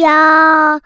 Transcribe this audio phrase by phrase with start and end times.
[0.00, 0.80] 要。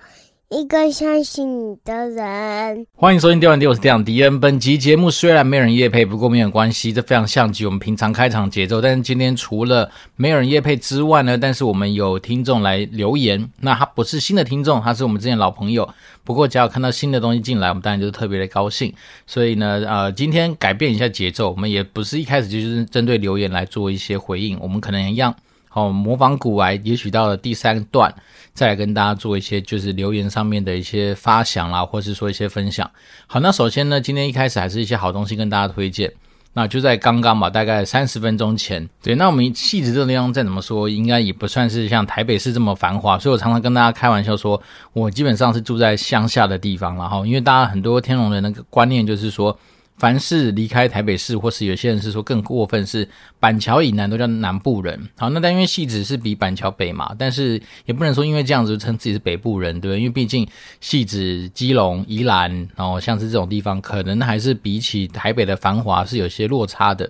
[0.55, 2.87] 一个相信你的人。
[2.95, 4.39] 欢迎收听《电玩店》，我是店长迪恩。
[4.39, 8.79] 本集节目虽然没有人业配，不过没有关系，这非常像极我们平常开场节奏。
[8.79, 13.49] 但是今天除了没有人业配之外呢，但是我们有听众来留言。
[13.61, 15.89] 那他不是新的听众，他是我们之前老朋友。
[16.23, 18.93] 不过只要看到新的东西进来，我们当然就是特别的高兴。
[19.27, 25.35] 所以呢，呃，今天改变一下节奏，我们也不是一开始就是针对留言来做一些回应，我们可能一样。
[25.75, 28.15] 好，模仿古来，也许到了第三段，
[28.53, 32.91] 再来跟大家做一些就是留言上面的一些发想啦，或是说一些分享。
[33.27, 36.13] 好，那首先呢，今天一开始还是一些好东西跟大家推荐。
[36.53, 38.87] 那就在刚刚吧，大概三十分钟前。
[39.03, 44.63] 对，那我们汐止这个地方再怎么说，应该也不算是像台北市这么繁华，所以我常常跟大家开玩笑说，
[44.93, 47.27] 我基本上是住在乡下的地方了哈。
[47.27, 49.59] 因为大家很多天龙人的观念就是说。
[50.03, 53.09] 凡是离开台北市，或是有些人是说更过分，是
[53.39, 55.01] 板桥以南都叫南部人。
[55.17, 60.01] 好，那但因为汐止是比板桥北嘛，但是也不能说因为这样子称自己是北部人，对不对？
[60.01, 60.45] 因为毕竟
[60.83, 67.09] 汐止、基隆、宜兰，然后像是这种地方，可能还是比起台北的繁华是有些落差的。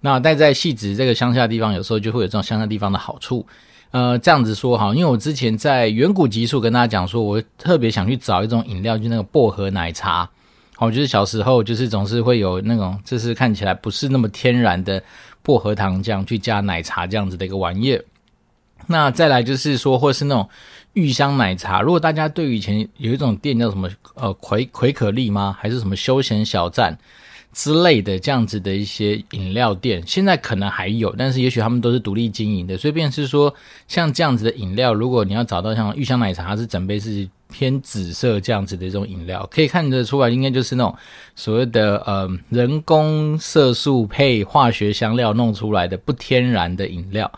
[0.00, 3.46] 那但在汐止这个乡下地方，有时候就会有这种乡下地方的好处。
[3.90, 10.30] 呃，这样子说哈，因为我之前在远古集数跟大家讲说，我特别想去找一种饮料，就那个薄荷奶茶。
[10.78, 15.02] 我就是小时候，就是总是会有那种，就是看起来不是那么天然的
[15.42, 18.04] 薄荷糖浆去加奶茶这样子的一个玩意儿。
[18.88, 20.48] 那再来就是说，或是那种
[20.94, 21.80] 玉香奶茶。
[21.80, 25.56] 如果大家对以前有一种店叫什么呃魁魁可丽吗？
[25.56, 26.98] 还是什么休闲小站
[27.52, 32.76] 之类的这样子的一些饮料店，现在可能还有，但是也许他们都是独立经营的。
[32.76, 33.54] 所以便是说，
[33.86, 37.28] 像这样子的饮料，如果你要找到像玉香奶茶，它是整杯是。
[37.54, 40.96] 偏紫色这样子的一种饮料，可以看得出来，应该就是那种
[41.36, 47.30] 所谓的呃人工色素配化学香料弄出来的不天然的饮料。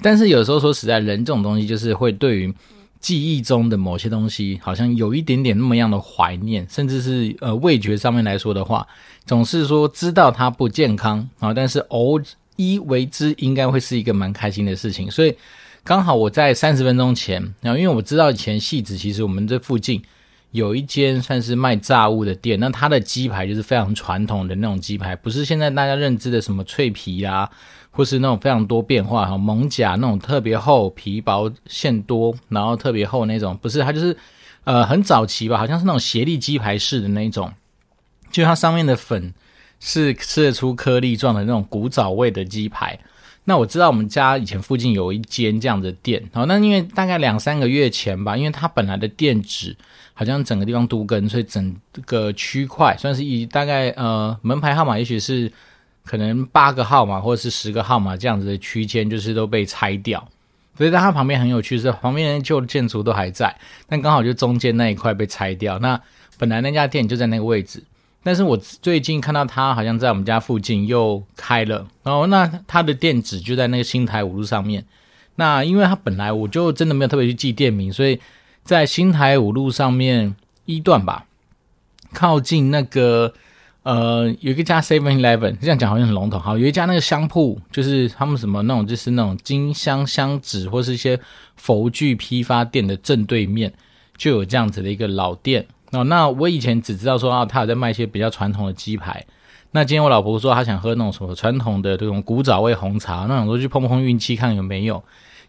[0.00, 2.54] 但是有时候说实在，人这种东西就是会对于
[3.00, 8.86] 记忆中的某些东西，好像有一点点那么样的怀念，甚至是呃味觉上面来说的话，
[9.24, 12.20] 总是说知道它不健康啊，但是偶
[12.56, 15.34] 一为之，应该会是一个蛮开心的事情，所以。
[15.84, 20.02] 刚好我在三十分钟前，然后因为我知道以前戏子其实我们这附近
[20.50, 27.48] 有一间算是卖炸物的店，那它的鸡排就是非常传统的那种鸡排，不是现在大家认知的什么脆皮啊，
[27.98, 34.16] 或是那种非常多变化哈蒙甲那种特别厚皮薄馅多，然后特别厚那种，不是它就是
[34.62, 37.52] 呃很早期吧，好像是那种协力鸡排式的那种，
[38.30, 39.34] 就它上面的粉
[39.80, 42.96] 是吃得出颗粒状的那种古早味的鸡排。
[43.46, 49.76] 那我知道我们家以前附近有一间这样的店，好，那因为大概两三个月前吧，因为它本来的店址
[50.14, 51.74] 好像整个地方都跟，所以整
[52.06, 55.50] 个区块算是以大概呃门牌号码，也许是
[56.08, 60.26] 可能八个号码或者是十个号码这样子的区间，就是都被拆掉。
[60.76, 63.54] 所以在它旁边很有趣是，旁边的旧建筑都还在，
[63.86, 65.78] 但刚好就中间那一块被拆掉。
[65.80, 66.00] 那
[66.38, 67.82] 本来那家店就在那个位置。
[68.22, 74.84] 但是我最近看到他好像在我们家附近又开了，然后那他的店址就在那个新台五路上面。
[75.36, 78.20] 那因为他本来我就真的没有特别去记店名，所以
[78.64, 81.26] 在新台五路上面一段吧，
[82.12, 83.32] 靠近那个
[83.88, 86.38] 呃有一家 Seven Eleven，这样讲好像很笼统。
[86.38, 91.18] 好，有一家那个香铺，就是他们什么那种就是那种金香香纸或是一些
[91.56, 93.72] 佛具批发店的正对面，
[94.14, 95.66] 就有这样子的一个老店。
[95.92, 99.24] 哦，那我以前只知道说啊，他有在卖一些比较传统的鸡排。
[99.70, 105.02] 那今天我老婆说她想喝那种什么传统的这种古早味红茶，那想说去碰碰运气看有没有。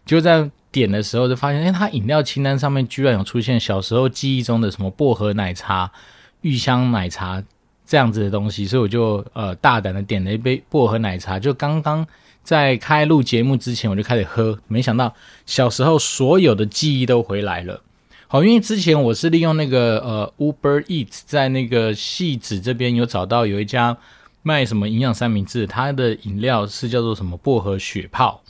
[0.06, 5.92] 就在点的时候就发现，哎，他饮料清单上面居然有出现小时候记忆中的什么薄荷奶茶、
[6.40, 7.44] 玉香奶茶
[7.90, 11.40] 这样子的东西，所以我就呃大胆的点了一杯薄荷奶茶。
[11.40, 12.06] 就刚刚
[12.44, 15.12] 在开录节目之前，我就开始喝，没想到
[15.44, 17.82] 小时候所有的记忆都回来了。
[18.28, 23.96] 好，因为之前我是利用那个呃 Uber Eat，在那个戏子这边有找到有一家
[24.44, 28.40] 卖什么营养三明治，它的饮料是叫做什么薄荷雪泡，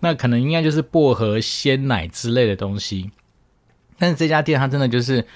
[0.00, 3.10] 那可能应该就是薄荷鲜奶之类的东西。
[3.98, 5.26] 但是这家店它真的就是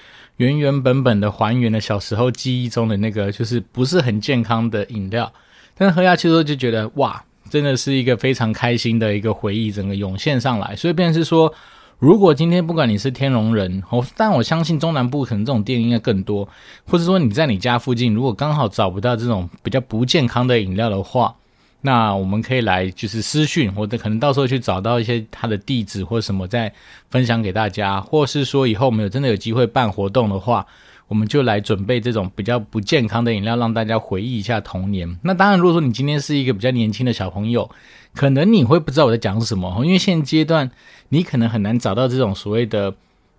[0.41, 5.31] 原原本本的还原了小时候记忆中的那个就是不是很健康的饮料，
[5.77, 11.53] 但是喝下去之后就觉得哇，真的是一个非常开心的一个回忆，整个涌现上来，所以便是说。
[11.99, 16.49] 如果今天不管你是天龙人，哦，但我相信中南部可能这种店应该更多，
[16.87, 21.35] 或者说你在你家附近，如果刚好找不到这种比较不健康的饮料的话，
[21.81, 26.71] 那我们可以来就是私讯，或者可能到时候去找到一些他的地址或什么再
[27.09, 30.65] 分享给大家，或是说以后我们有真的有机会办活动的话，
[31.07, 35.17] 我们就来准备这种比较不健康的饮料，让大家回忆一下童年。
[35.23, 37.69] 那当然，如果说你今天是一个比较年轻的小朋友，
[38.13, 40.69] 可能你会不知道我在讲什么，因为现阶段
[41.09, 42.93] 你可能很难找到这种所谓的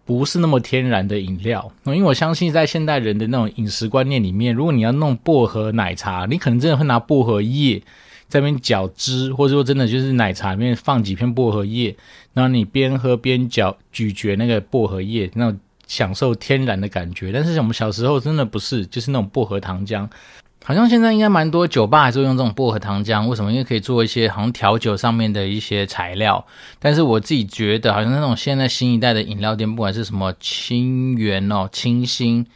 [0.04, 1.70] 不是那么天然的饮料。
[1.84, 7.80] 因为我相信在现代人的那种饮食观念里面，如果你要弄薄荷奶茶，你可能真的会拿薄荷叶
[8.32, 11.94] 在那边搅汁，或者说真的就是奶茶里面放几片薄荷叶，
[12.32, 15.60] 然后你边喝边嚼咀嚼那个薄荷叶，那种。
[15.88, 20.08] 享受天然的感觉，但是我们小时候真的不是，就是那种薄荷糖浆，
[20.64, 23.26] 好像现在应该蛮多酒吧还是会用这种薄荷糖浆。
[23.26, 23.52] 为什么？
[23.52, 26.42] 因为可以做一些好像调酒上面的一些材料。
[26.78, 32.46] 但是我自己觉得，好像那种现在新一代的饮料店，不管是什么清源哦、清新，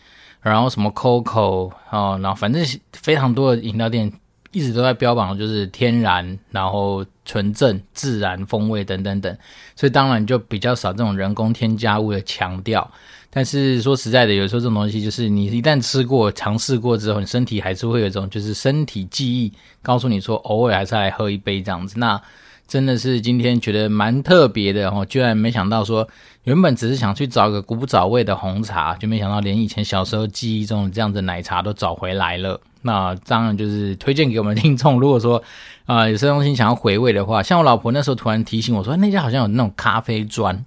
[0.40, 2.64] 然后什么 COCO 哦，然后反正
[2.94, 4.10] 非常多的饮料店
[4.56, 9.36] 一直都在标榜就是天然，然后纯正、自然风味等等等，
[9.74, 12.90] 所以当然就比较少这种人工添加物的强调。
[13.28, 21.98] 但是说实在的，有时候这种东西就是你一旦吃过、尝试过之后，你身体还是会有一种就是身体记忆，告诉你说偶尔还是来喝一杯这样子。
[21.98, 22.18] 那
[22.66, 26.08] 真的是今天觉得蛮特别的哦，居然没想到说
[26.44, 32.60] 原本只是想去找个古早味的红茶，就没想到连以前小时候记忆中的这样子奶茶都找回来了。
[32.82, 35.42] 那当然就是推荐给我们听众，如果说
[35.86, 40.64] 啊、有些东西想要回味的话，像我老婆那时候突然提醒我说，那家好像有那种咖啡砖，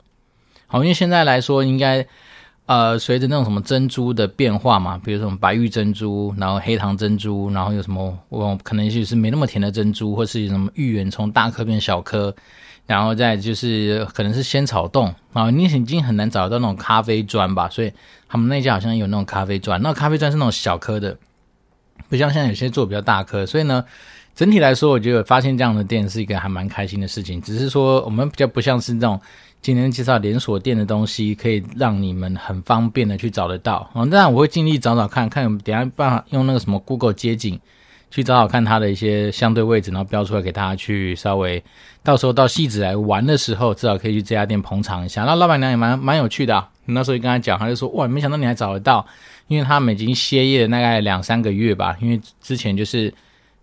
[0.67, 2.05] 好，因为现在来说应该。
[2.69, 12.31] 呃，随着那种什么珍珠的变化嘛，比如说什么白玉珍珠，然后黑糖珍珠，然后有什么我可能就是没那么甜的珍珠，或是什么芋圆从大颗变小颗，
[12.85, 17.91] 然后再就是可能是仙草冻啊，你已经很难找到那种咖啡砖吧，所以
[18.27, 21.17] 他们那家好像有那种咖啡砖，那咖啡砖是那种小颗的，
[22.07, 23.83] 不像现在有些做比较大颗，所以呢，
[24.35, 29.19] 整体来说，我觉得发现这样的店是一个还蛮开心的事情，只是说我们比较不像是那种。
[29.61, 33.89] 今天介绍连锁店的东西，可以让你们很方便的去找得到。
[33.93, 37.59] 嗯，当然我会尽力找找看看，等下办法用那个什么 Google 街景
[38.09, 41.61] 去找找看它的一些相对位置，然后标出来给大家去稍微，
[42.01, 45.23] 到时候到汐止来玩的时候，至少可以去这家店捧场一下。
[45.25, 49.05] 那老板娘也蛮蛮有趣的啊，那时候就跟他讲，他就说哇，没想到你还找得到，
[49.47, 53.13] 因为他们已经歇业了大概两三个月吧，因为之前就是。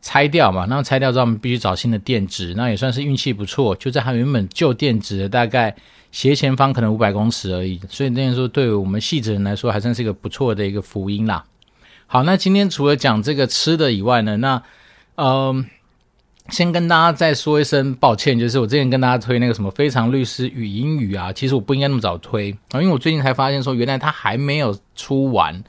[0.00, 5.74] 拆掉嘛，那拆掉之后，我们必须找新的电池，那也算是运气不错，就在他原本旧电池的大概
[6.12, 11.44] 斜前方可能五百公尺而已，所以那样说对于我们汐止人来说，还算是一个不错的一个福音啦。
[12.06, 14.62] 好，那今天除了讲这个吃的以外呢，那
[15.16, 15.66] 嗯、
[16.50, 25.64] 先跟大家再说一声抱歉，就是我之前跟大家推那个什么非常律师语音语啊，其实我不应该那么早推啊，因为我最近才发现说，原来它还没有出完。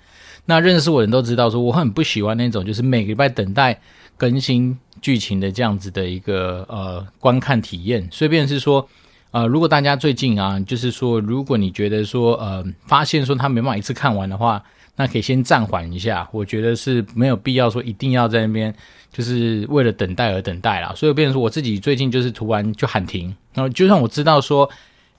[0.46, 3.82] 那认识我的人都知道说，我很不喜欢那种就是每个礼拜等待。
[4.18, 8.90] 更新剧情的这样子的一个呃观看体验，所以便是说，
[9.32, 14.62] 呃，如果大家最近啊，就是说，如果你觉得说呃发现说他没办法一次看完的话，
[14.96, 16.28] 那可以先暂缓一下。
[16.32, 18.74] 我觉得是没有必要说一定要在那边
[19.14, 20.92] 就是为了等待而等待啦。
[20.96, 24.70] 所以便是说我自己最近就是突然就喊停，然后就算我知道说，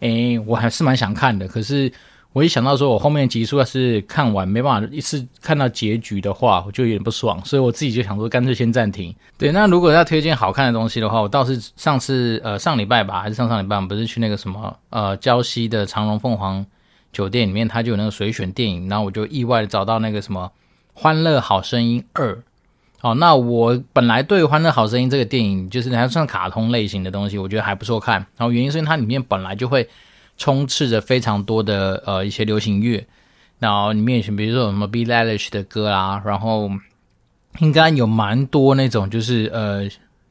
[0.00, 1.90] 诶，我还是蛮想看的，可是。
[2.34, 9.12] 我一想到说，我后面集数要是看完没办法一次看到结局的话，我就有点不爽，所以我自己就想说，干脆先暂停。
[9.38, 16.64] 对，那如果要推荐好看的东西的话，我倒是上次呃上礼拜吧，还是上上礼拜，不是去那个什么呃礁溪的长隆凤凰
[17.12, 20.52] 酒店里面，它就有那个随选电影，然后我就意外的找到那个什么
[21.00, 22.34] 《欢乐好声音二》。
[23.00, 28.16] 哦，那我本来对《欢乐好声音》这个电影就是还算卡通类型的东西，我觉得还不错看。
[28.36, 29.88] 然后原因是因为它里面本来就会。
[30.38, 33.04] 充斥着非常多的呃一些流行乐，
[33.58, 36.70] 然后里面比如说什么 Billie Eilish 的歌啦，然后
[37.58, 39.88] 应该有蛮多那种就是呃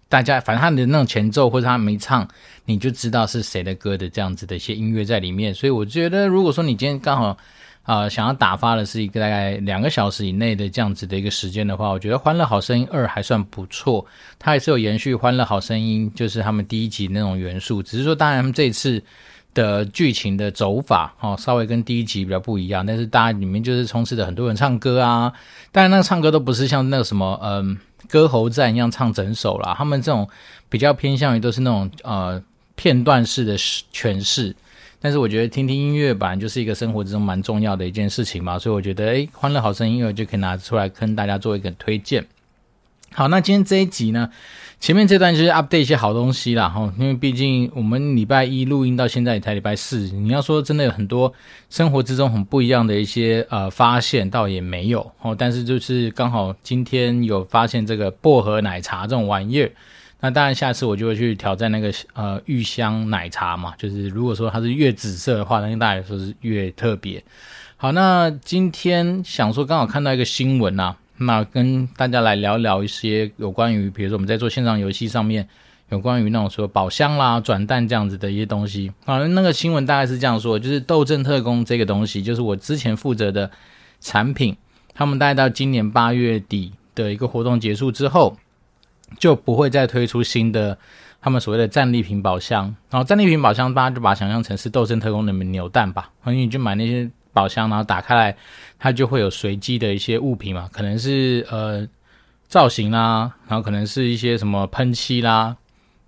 [0.07, 2.25] 大家反正他的那种前奏或者他没唱，
[2.63, 5.53] 你就知道是谁的歌的这样子的一些音乐在里面。
[5.53, 7.37] 所以我觉得如果说你今天刚好
[7.83, 14.05] 啊、呃、想要打发的是一个大概两个小时以内的这样子的一个时间的话，我觉得《欢乐好声音二》还算不错，
[14.39, 19.03] 它还是有延续《欢乐好声音》就是他们第一集那种元素，只是说当然他们这次。
[19.57, 25.33] 的剧情的走法哦，稍微跟第一集比较不一样，但是大家里面就是充斥着很多人唱歌啊，
[25.71, 27.75] 当然那个唱歌都不是像那个什么嗯
[28.07, 30.29] 歌喉战一样唱整首啦，他们这种
[30.69, 32.39] 比较偏向于都是那种呃
[32.75, 34.55] 片段式的诠释，
[35.01, 42.23] 但是我觉得听听音乐版就是一个生活之中蛮重要的一件事情嘛，所以我觉得诶，欢乐好声音乐就可以拿出来跟大家做一个推荐。
[43.13, 44.29] 好，那今天这一集呢，
[44.79, 51.33] 前面这段就是 update 一些好东西啦，哈，因为毕竟我们礼拜一录音到现在也才礼拜四，你要说真的有很多
[51.69, 59.71] 生活之中很不一样的一些呃发现，倒也没有哦，但是就是刚好今天有发现这个薄荷奶茶这种玩意儿，
[60.19, 63.73] 那当然，下次我就会去挑战那个呃玉香奶茶嘛。
[63.77, 67.21] 就是如果说它是越紫色的话，那大家说是越特别。
[67.75, 75.47] 好，那今天想说刚好看到一个新闻啊，那跟大家来聊聊一些有关于，比如说我们在做线上游戏上面
[75.89, 78.91] 有关于那种说宝箱啦、转蛋这样子的一些东西。
[79.05, 83.49] 好，那个新闻大概是这样说，就是斗阵特工这个东西，就是我之前负责的
[83.99, 84.55] 产品，
[84.93, 88.37] 他们大概到今年八月底的一个活动结束之后。
[89.17, 90.77] 就不会再推出新的
[91.21, 98.35] 他们所谓的战利品宝箱，然后战利品宝箱大家就把它想象成是斗阵特攻的扭蛋吧，然后你就买那些宝箱，然后打开来，
[98.79, 101.87] 它就会有随机的一些物品嘛，可能是呃
[102.47, 105.55] 造型啦，然后可能是一些什么喷漆啦，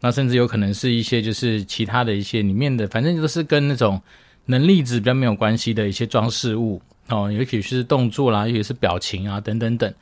[0.01, 4.01] 那甚至有可能是一些就是其他的一些里面的，反正都是跟那种
[4.45, 9.93] 能力值比较没有关系的一些装饰物哦，尤其是动作啦，尤其是表情啊等等等。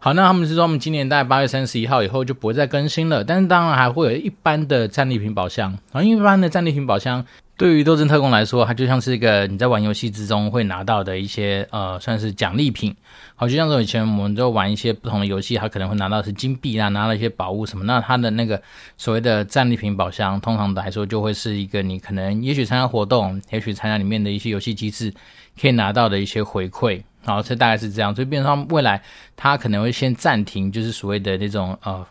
[0.00, 7.24] 好，那他们是说，我们今年大概八月三十一号以后就不会再更新了，但是当然还会有一般的战利品宝箱啊，因为一般的战利品宝箱
[7.56, 12.94] 对于斗争特工来说，它就像是一个你在玩游戏之中会拿到的一些呃，算是奖励品。
[13.34, 18.62] 好，就像是以前我们都玩一些不同的游戏，它可能会拿到是金币啊，拿到一些宝物什么，那它的那个
[18.96, 25.12] 所谓的战利品宝箱，通常来说就会是一个你可能也许参加活动，也许参加里面的一些游戏机制
[25.60, 27.02] 可以拿到的一些回馈。
[27.28, 29.00] 好，这大概是这样，所以变成未来
[29.36, 32.04] 它可能会先暂停，就是所谓的那种呃，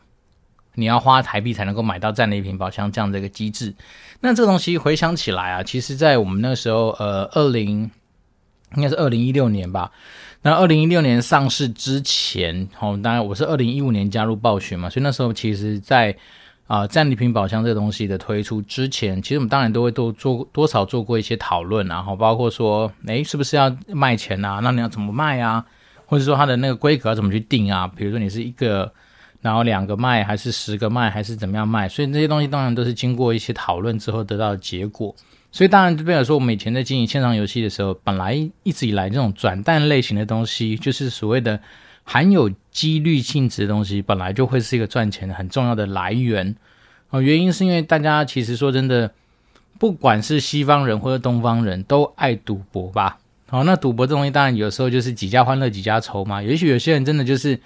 [0.76, 3.74] 你要花台币才能够买到战利品宝箱这样的一个机制。
[4.22, 7.90] 那这个东西回想起来啊，其实在我们那时候，呃，二零
[8.76, 9.92] 应该是二零一六年吧。
[10.44, 16.16] 那二零一六年上市之前，好，当然我是二零一五年加入暴雪嘛，所以那时候其实在。
[16.68, 24.60] 啊，战利品宝箱这个东西的推出之前，其实我们当然都会多做多少做过一些讨论，然后包括说，诶，是不是要卖钱啊？
[24.62, 25.66] 那你要怎么卖啊？
[26.06, 27.88] 或者说它的那个规格要怎么去定啊？
[27.96, 28.92] 比如说你是一个，
[29.42, 31.88] 然后两个卖，还是十个卖，还是怎么样卖？
[31.88, 35.16] 所以这些东西当然都是经过一些讨论之后得到的结果。
[35.54, 38.34] 所以当然就比如说，我们以前在经营线上游戏的时候，本来
[38.64, 41.58] 一直以来这种转蛋类型的东西，就是所谓的。
[42.10, 46.56] 含有几率性质的东西本来就会是一个赚钱很重要的来源
[47.10, 47.20] 呃。
[47.20, 49.12] 原因是因为大家其实说真的，
[49.80, 53.18] 不管是西方人或者东方人都爱赌博吧。
[53.48, 56.44] 好，那赌博这东西当然有时候就是几家欢乐几家愁嘛。
[56.44, 57.60] 也许有些人真的就是。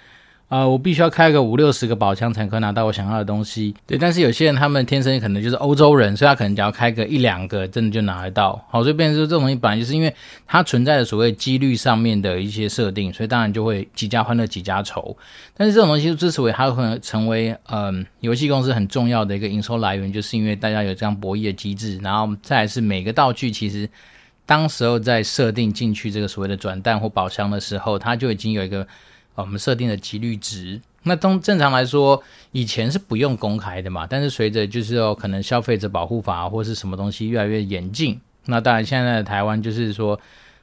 [0.52, 3.74] 啊、呃，我必须要开个五六十个宝箱才可以拿到我想要的东西。
[3.86, 8.62] 对，但是有些人他们天生可能就是欧洲人，所以他可能只要开个一两个，真的就拿得到。
[8.68, 10.14] 好，所以变成说这种东西本来就是因为
[10.46, 15.16] 它存在的所谓几率上面的一些设定，所以当然就会几家欢乐几家愁。
[15.56, 23.88] 但是这种东西之所以它会成为嗯游戏公司很重要的一个营收来源，就是因为大家有这样博弈的机制，然后再来是每个道具其实
[24.44, 28.86] 当时候在设定进去这个所谓的转蛋或宝箱的时候，它就已经有一个。
[29.34, 32.22] 啊我们设定的几率值，那通正常来说，
[32.52, 34.06] 以前是不用公开的嘛。
[34.06, 40.20] 但是随着就是说，可能消费者保护法或是什么东西越来越严禁，那当然现在的台湾就是说，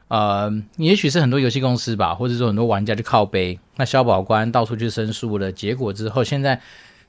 [0.08, 6.62] 呃，也许是很多游戏公司吧，或者说很多玩家就靠背，那消保官到处去申诉了，结果之后，现在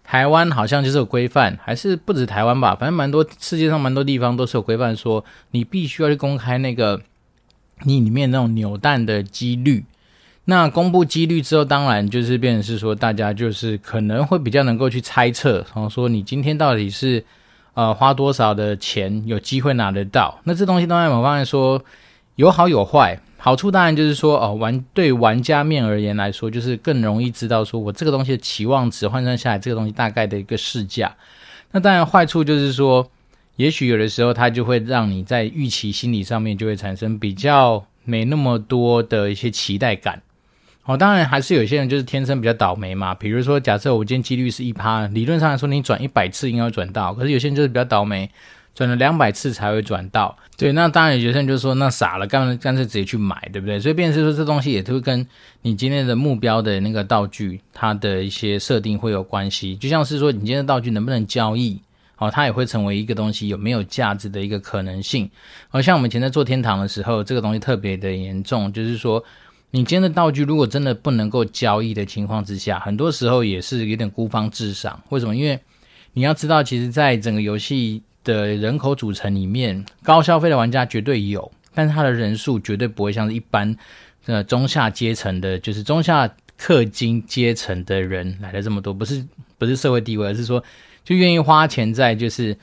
[0.03, 7.01] 台湾好像就是有规范，还是不止台湾吧，反正蛮多世界上蛮多地方都是有规范，说你必须要去公开那个
[7.85, 9.85] 你里面那种扭蛋的几率。
[10.51, 17.25] 那公布几率之后，当然就是变成是说，大家就是可能会比较能够去猜测，然后说你今天到底是
[17.75, 20.41] 呃花多少的钱有机会拿得到。
[20.43, 21.81] 那这东西当然我刚才说
[22.35, 31.15] 有好有坏，好处当然就是说哦，玩对玩家面而言来说，就是更容易知道说我这个东西的期望值换算下来，这个东西大概的一个市价。
[31.71, 33.09] 那当然坏处就是说，
[33.55, 40.21] 也许有的时候它就会让你在预期心理上面就会产生比较没那么多的一些期待感。
[40.91, 43.15] 哦，当然还是有些人就是天生比较倒霉嘛。
[43.15, 48.29] 比如说，假设我今天几率是一趴，理论上来说你转一百次应该会转到，可是有些人就是比较倒霉，
[48.75, 50.37] 转了两百次才会转到。
[50.57, 53.79] 对，那当然有些人就说那傻了，干干脆直接去买，对不对？
[53.79, 55.25] 所以变是说这东西也都会跟
[55.63, 59.77] 你今天的目标的那个道具它的一些设定会有关系。
[59.77, 61.81] 就像是说你今天的道具能不能交易，
[62.19, 65.31] 哦，它也会成为一个东西有没有价值的一个可能性。
[65.71, 69.23] 而像我们以前在做天堂的时候，这个东西特别的严重，就是说。
[69.73, 75.01] 你今天的道具如果真的不能够交易的情况之下，很多时候也是有点孤芳自赏。
[75.11, 75.37] 为什么？
[75.37, 75.59] 因为
[76.15, 83.77] 你要知道，其实，在整个游戏的人口组成里面，高消费的玩家绝对有，但是他的人数绝对不会像是一般
[84.27, 88.93] 呃中下阶层的，就是中下氪金阶层的人来的这么多。
[88.93, 89.25] 不是
[89.57, 90.63] 不是社会地位，而是说
[91.05, 92.57] 就愿意花钱在就是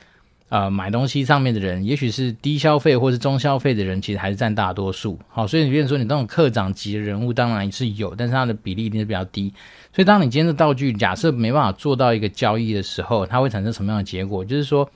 [0.48, 5.18] 呃买东西上面的人，也许是低消费或是中消费的人，其实还是占大多数。
[5.28, 9.52] 好，所以你比如说你这种课长级的人物，当然是有，但是它的比例一定是比较低。
[9.94, 14.44] 所以当你今天的道具假设没办法做到一个交易的时候，它会产生什么样的结果？
[14.44, 14.88] 就是说，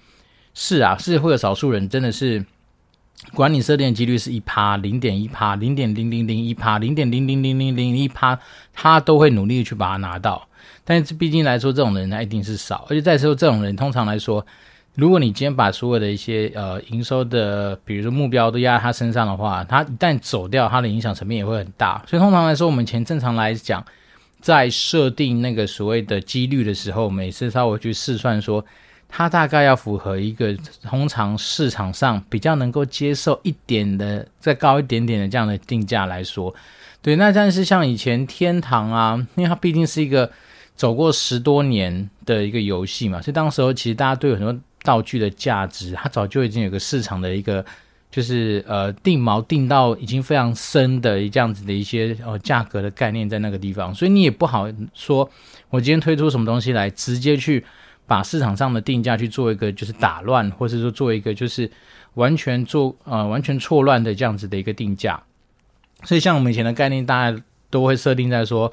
[0.54, 2.44] 是啊，是会有少数人真的是。
[3.35, 8.37] 管理设定的几率是一趴、零点一趴、零点零零零一趴、零点零零零零零一趴，
[8.73, 10.49] 他都会努力去把它拿到。
[10.82, 14.44] 但是毕竟来说，这种人他一定是少，而且再说这种人，通常来说，
[14.94, 22.02] 如果你今天把所有的一些呃营收的，比如说目标都压在他身上的话，他一旦走掉，他的影响层面也会很大。
[22.06, 23.84] 所以通常来说，我们以前正常来讲，
[24.40, 28.64] 在设定那个所谓的几率的时候，每次稍微去试算说。
[29.14, 36.54] 它大概要符合一个通常市场上比较能够接受一点的，再高一点点的这样的定价来说，
[37.02, 37.14] 对。
[37.16, 40.32] 那但是像以前天堂啊，因为它毕竟是一个
[40.75, 47.64] 走过十多年的一个游戏嘛，所以当时候其实大家对很多道具的价值，它早就已经有个市场的一个
[48.10, 55.28] 就是呃定锚定到已经非常深的这样子的一些呃价格的概念在那个地方，所以你也不好说
[55.70, 57.64] 我今天推出什么东西来直接去。
[58.04, 61.70] 把市场上的定价去做一个就是打乱，或者说做一个就是
[62.14, 65.22] 完全做呃完全错乱的这样子的一个定价。
[66.02, 68.70] 所以像我们以前的概念，大家都会设定在说，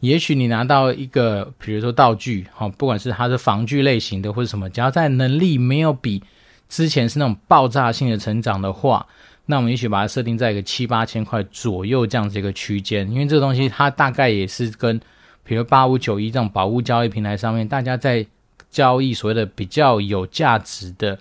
[0.00, 6.22] 也许你拿到一个比如说道具，哈，不管是它是防具类型的或者什么，只要在能力没有比
[6.68, 9.06] 之前是那种爆炸性的成长的话，
[9.46, 15.00] 那我们也许把它设定在一个七八千块左右这样子一个区间，因为这个东西它大概也是跟
[15.44, 18.24] 比如八五九一这种宝物交易平台上面，大家在
[18.70, 21.18] 交易所谓的比较有价值的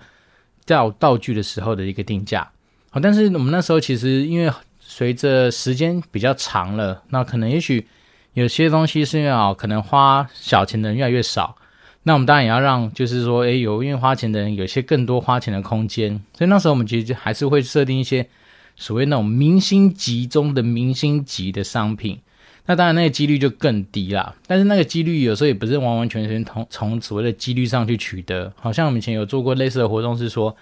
[0.66, 2.48] 道道具的时候的一个定价，
[2.92, 7.86] 好，但是我们那时候其实因为随着时间比较长了，那可能也许
[8.34, 11.56] 有些东西是因为啊，可能花小钱的人越来越少，
[12.04, 18.28] 那我们当然也要让就是说，诶，有因为花钱的人有些更多花钱的空间，所以那时候我们其实还是会设定一些
[18.76, 22.20] 所谓那种明星级中的明星级的商品。
[22.66, 24.36] 那当然，那个几率就更低啦。
[24.46, 28.54] 但是那个几率有时候也不是完完全全从从所谓的几率上去取得。
[28.56, 30.56] 好像我们以前有做过类似的活动，是说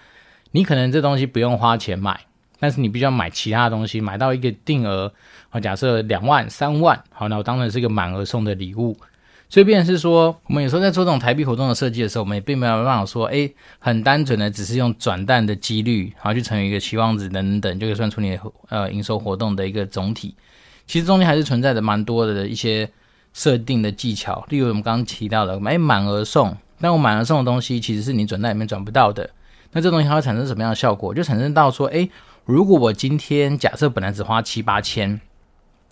[0.52, 2.18] 你可能这东西不用花钱买，
[2.58, 5.12] 但是你必须要买其他的东西，买到一个定额。
[5.50, 8.96] 好，假设两万、三万，好，那我当然是一个满额送的礼物。
[9.50, 20.34] 所以，便是说，我们有时候在做这种台币活动的设计的时候，我们也并没有办法说，诶，很单纯的只是用转蛋的几率，然后，去乘以一个期望值等等，就可以算出你呃营收活动的一个总体。
[20.86, 22.90] 其实中间还是存在着蛮多的一些
[23.32, 29.30] 设定的技巧，例如我们刚刚提到的，买满额送，但我满额送的东西其实是你转蛋里面转不到的，
[29.72, 31.14] 那这东西它会产生什么样的效果？
[31.14, 32.10] 就产生到说，诶，
[32.48, 35.20] 如果我今天假设本来只花七八千，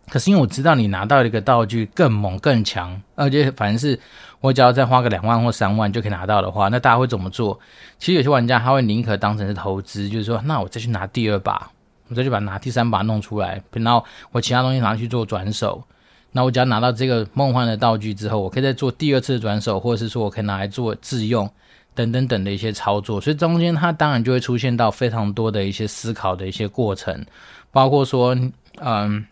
[0.09, 4.01] 可是因为我知道你拿到一个道具更猛更强，而且反正是
[4.41, 7.61] 我只要再花个两万或三万就可以拿到的话，那大家会怎么做？
[7.99, 11.71] 其实有些玩家他会宁可当成是投资，就是说，那我再去拿第二把。
[12.09, 15.85] 我再去把拿第三把弄出来，然后我其他东西拿去做转手。
[16.33, 21.51] 那我只要拿到这个梦幻的道具之后，我可以再做第二次的转手，或者是说我可以拿来做自用
[21.97, 23.21] 等等等的一些操作。
[23.21, 27.27] 所以中间它当然就会出现到非常多的一些思考的一些过程，
[27.73, 28.37] 包括说，
[28.79, 29.27] 嗯，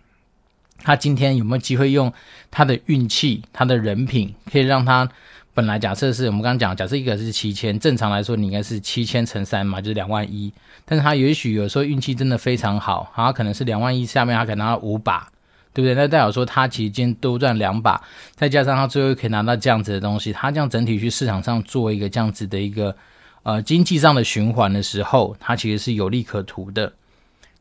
[0.82, 2.12] 他今天有没有机会用
[2.50, 5.08] 他的运气、他的人品，可以让他。
[5.56, 10.52] 本来假设是我们刚刚讲，假设一个是七千，正常来说你应该是七千乘三嘛，就是两万一。
[10.84, 15.30] 但是他也许有时候运气真的非常好，他可能是两万一下面他可能拿五把，
[15.74, 15.94] 对不对？
[15.94, 18.00] 那代表说他其实今天多赚两把，
[18.34, 22.96] 再加上他最后可以拿到这样子的东西，他这样整体去市场上做一个这样子的一个
[23.42, 26.90] 呃经济上的循环的时候，他其实是有利可图的。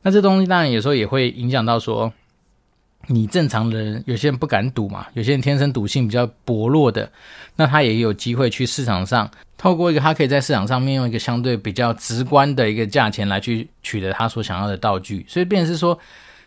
[0.01, 2.13] 那这东西当然有时候也会影响到说。
[3.07, 7.11] 你正常人，有些人不敢赌嘛，有些人天生赌性比较薄弱的，
[7.57, 15.99] 那他也有机会去市场上，透过一个他可以在市场上面用一个相对比较直观的一个价钱来去取得他所想要的道具，所以变成是说，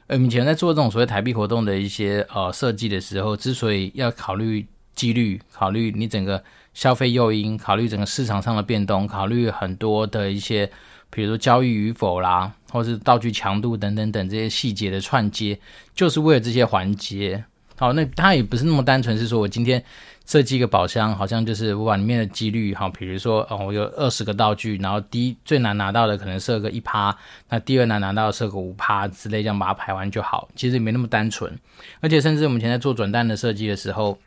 [0.08, 6.42] 呃，以前在做这种所谓台币活动的一些呃设计的时候，之所以要考虑几率，考虑你整个
[6.74, 10.70] 消费诱因，考虑整个市场上的变动，考虑很多的一些。
[11.08, 15.58] 比如说交易与否啦，或是道具强度等等等这些细节的串接，
[15.94, 17.42] 就是为了这些环节。
[17.76, 19.82] 好，那它也不是那么单纯，是说我今天
[20.26, 27.16] 设计一个宝箱，好像就是我把里面的几率，哈，比如说哦，我有二十个道具，然后第一最难拿到的可能设个一趴，
[27.48, 30.48] 那第二难拿到设个五趴之类，这样把它排完就好。
[30.54, 31.56] 其实也没那么单纯，
[32.00, 34.18] 而且甚至我们现在做转蛋的设计的时候，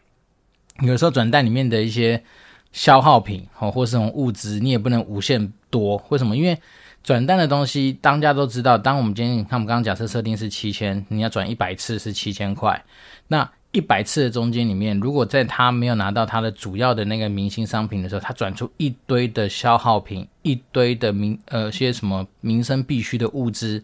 [0.81, 2.23] 有时候转蛋里面的一些。
[2.71, 5.99] 消耗品哦，或是这种物资，你也不能无限多。
[6.09, 6.37] 为什么？
[6.37, 6.55] 因为
[7.03, 8.77] 转蛋的东西，大家都知道。
[8.77, 12.85] 当我们今天看，我们刚刚假设设定是七千，你要转一百次是七千块。
[13.27, 23.81] 那一百次的中间里面，如果在他没有拿到他的主要的那个明星商品的时候，他转出一堆的消耗品，一堆的民呃些什么民生必需的物资，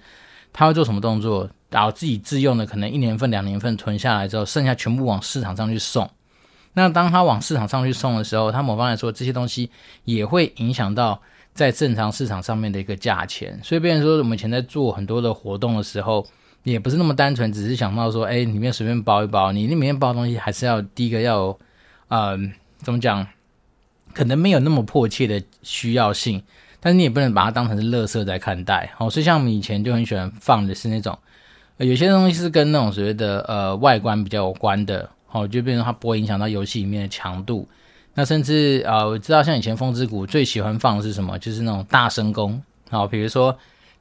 [0.51, 1.49] 他会做什么动作？
[1.69, 6.09] 然后自己自用的可能一年份、两年份囤下来之后，剩下全部往市场上去送。
[6.73, 9.69] 那当他往市场上去送的时候，他某方来说，这些东西
[10.03, 11.21] 也会影响到
[11.53, 13.59] 在正常市场上面的一个价钱。
[13.61, 16.25] 所以，变成说我们以前在做很多的活动的时候，
[16.65, 21.59] 也不是那么单纯，只是想到说，哎，里面随便包一包，你那里面包东西还是要第一个要有，
[22.09, 22.37] 呃，
[22.79, 23.25] 怎么讲，
[24.13, 26.43] 可能没有那么迫切的需要性，
[26.79, 28.91] 但是你也不能把它当成是垃圾在看待。
[28.97, 31.17] 好，所以像我们以前就很喜欢放的是那种，
[31.77, 35.09] 有些东西是跟那种所谓的呃外观比较有关的。
[35.31, 37.67] 哦，就变成它不会影响到游戏里面的强度。
[38.13, 41.37] 那甚至啊、我知道像以前风之谷最喜欢放的是什么？
[41.39, 42.61] 就是那种大声公。
[42.89, 43.53] 好，比如说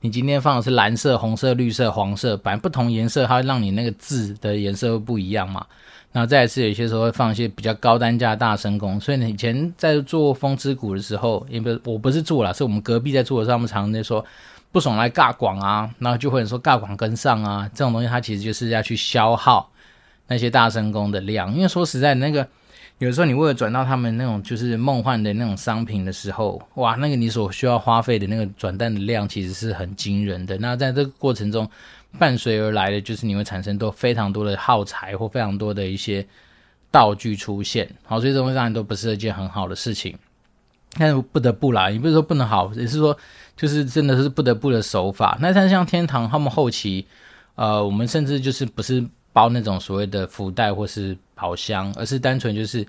[0.04, 5.64] 你今天放的是蓝色、红色、绿色、黄色，反正不同颜色，它会让你那个字的颜色会不一样嘛。
[6.12, 9.00] 然后再来是有些时候会放一些比较高单价大声公。
[9.00, 14.22] 所以你以前在做风之谷的时候，因为我不是做了，是我们隔壁在做的时候，他们常常在说
[14.70, 19.70] 不爽来尬广啊，然后就会说尬广跟上啊，这种东西它其实就是要去消耗。
[20.26, 22.46] 那些大声公的量，因为说实在，那个
[22.98, 30.56] 有时候你为了转到他们那种就是梦幻的那种商品的时候，哇，那个你所需要花费的那个转蛋的量其实是很惊人的。
[30.58, 31.68] 那在这个过程中，
[32.18, 36.24] 伴随而来的就是你会产生多非常多的耗材或非常多的一些
[36.90, 37.90] 道具出现。
[38.04, 40.16] 好，所以这东西当然都不是一件很好的事情。
[40.96, 43.14] 但不得不啦，也不是说不能好，也是说
[43.56, 45.36] 就是真的是不得不的手法。
[45.40, 47.04] 那像像天堂他们后期，
[47.56, 49.04] 呃，我们甚至就是不是。
[49.34, 52.86] 包那种所谓的福袋或是宝箱，而是单纯就是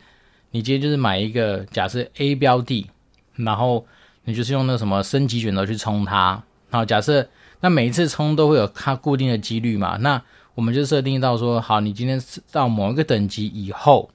[0.51, 2.89] 你今天就是买一个假设 A 标的，
[3.35, 3.85] 然后
[4.23, 7.27] 你就是用那什么升级卷轴去冲它，然后假设
[7.59, 10.21] 那每一次冲都会有它固定的几率嘛，那
[10.53, 14.09] 我们就设定到说，好，你今天到某一个等级以后，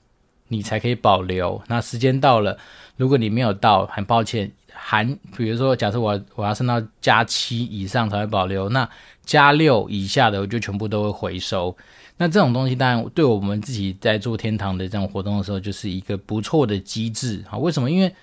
[0.49, 1.61] 你才可以保留。
[1.67, 2.57] 那时间到了，
[2.97, 8.89] 如果你没有到，很抱歉，含比如说假设我我要升到加七以上才会保留，那
[9.25, 11.77] 加六以下的我就全部都会回收。
[12.23, 17.57] 那这种东西当然对我们自己在做天堂的这种活动的时候，就是一个不错的机制啊。
[17.57, 17.91] 为什么？
[17.91, 18.15] 因为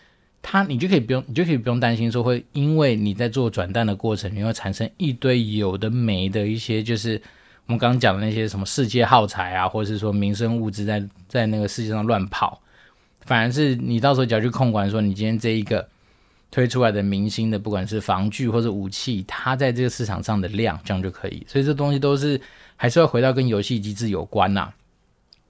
[0.44, 7.20] 它你就可以不用，你就可以不用担心说会因为你在做转蛋的过程，你会产生一堆有的没的一些，就是
[7.66, 12.62] 我们刚刚讲的那些什么世界耗材啊，或者是说民生物资在在那个世界上乱跑。
[13.26, 15.90] 反而是你到时候只要去控管说，你今天这一个
[16.58, 21.46] 推出来的明星的，不管是防具或者武器，它在这个市场上的量，这样就可以。
[21.48, 22.41] 所以这东西都是。
[22.80, 24.74] 还是要回到跟游戏机制有关呐、啊。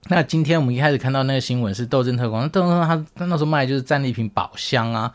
[0.07, 5.11] 那今天我们一开始看到那个新闻是斗争特工，斗争特工他那时候卖就是战利品宝箱啊，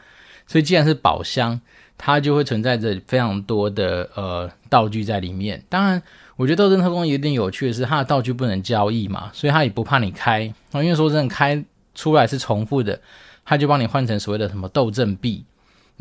[0.47, 1.59] 所以既然是宝箱，
[1.97, 5.65] 它就会存在着非常多的呃道具在里面。
[5.71, 6.03] 当然，
[6.37, 10.43] 我觉得斗争特工有点有趣的是，它的道具不能交易嘛，所以它也不怕你开。
[10.73, 13.01] 因为说真的，开出来是重复的，
[13.43, 15.43] 它就帮你换成所谓的什么斗阵币。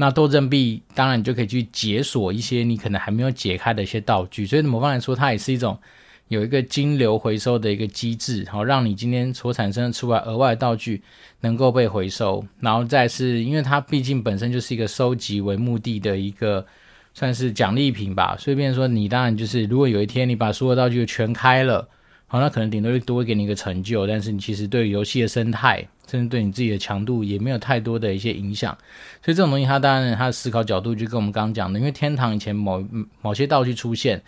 [0.02, 5.78] 那斗阵币当然你就可以去解锁一些你可能还没有解开的一些道具，所以某方来说，它也是一种。
[6.28, 11.02] 有一个金流回收的一个机制，好让你今天所产生出来额外道具
[11.42, 16.66] 能够被回收，然后再是因为它毕竟本身就是一个收集为目的的一个
[17.14, 21.86] 算是奖励品吧，所以变成说你当然就是如果有一天你把所有道具全开了，
[22.32, 28.72] 好，那可能顶多多给你一个成就，但是你其实对游戏的生态，甚至对你自己的强度也没有太多的一些影响，
[29.22, 32.82] 所以这种东西它当然它的思考角度就跟我们刚刚讲的，因为天堂以前某
[33.22, 34.24] 某些道具出现。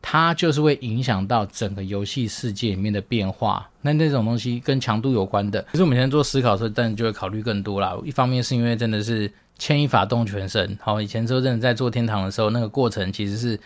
[0.00, 5.60] 它就是会影响到整个游戏世界里面的变化，那那种东西跟强度有关的。
[5.72, 7.98] 其实我们现在做思考的时候，当然就会考虑更多啦。
[8.04, 13.58] 一方面是因为真的是牵一发动全身，好，以前时候真的在做天堂的时候，那个过程其实是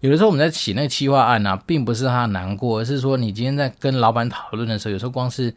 [0.00, 5.54] 有的时候我们在写那个企划案啊，并不是他难过，而是说你今天在跟老板讨论的时候，有时候光是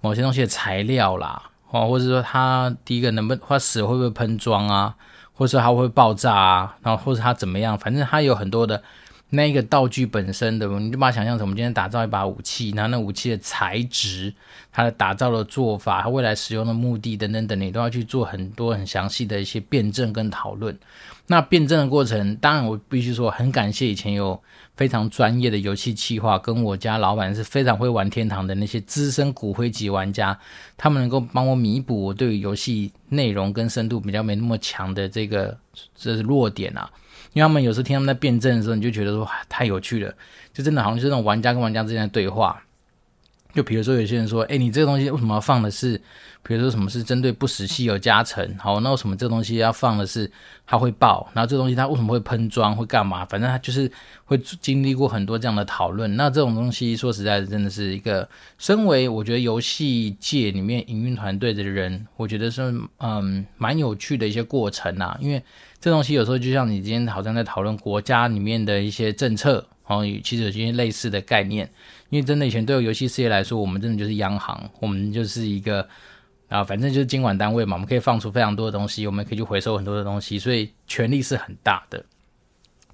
[0.00, 4.94] 某些东西的材料啦，哦，或者说他第一个能不能，他死会不会喷装啊，
[5.32, 8.82] 或者说它会不会爆炸啊，然后或者它怎么样，反正它有很多的。
[9.30, 14.32] 那一个道具本身的，你就把它想象成我们今天打造一把武器，然后那武器的材质、
[14.70, 20.78] 它的打造的做法、它未来使用的目的等等等，你都要去做很多很详细的一些辩证跟讨论。
[21.26, 24.38] 那辩证的过程，当然我必须说很感谢以前有
[24.76, 30.38] 非常专业的游戏企划，跟我家老板是非常会玩天堂的那些资深骨灰级玩家，
[30.76, 35.56] 他们能够帮我弥补我对于游戏内容跟深度比较没那么强的这个
[35.94, 36.90] 这是弱点啊。
[37.32, 40.14] 因为他们有时候听他们在辩证的时候，你就觉得说太有趣了，
[40.52, 42.62] 就真的好像是那种玩家跟玩家之间的对话。
[43.54, 46.00] 就比如说有些人说，哎，你这个东西为什么要放的是？
[46.46, 50.30] 比如说什么是针对不死稀有加成，好，那为什么这个东西要放的是
[50.66, 51.26] 它会爆？
[51.32, 53.24] 然后这东西它为什么会喷装，会干嘛？
[53.24, 53.90] 反正它就是
[54.26, 56.16] 会经历过很多这样的讨论。
[56.16, 62.60] 那这种东西说实在的，真的是一个身为我觉得游戏界里面营运团队的人，我觉得是
[62.98, 65.16] 嗯蛮有趣的一些过程啊。
[65.22, 65.42] 因为
[65.80, 71.70] 这东西有时候就像你今天好像在讨论国家里面的一些政策，哦，其实有些类似的概念。
[72.10, 75.86] 因为真的以前对游戏事业来说，我们真的就是央行，我们就是一个。
[76.46, 82.04] 啊，反正就是监管单位嘛，我们可以放出非常多的东西，我们可以去回收很多的东西，所以权力是很大的。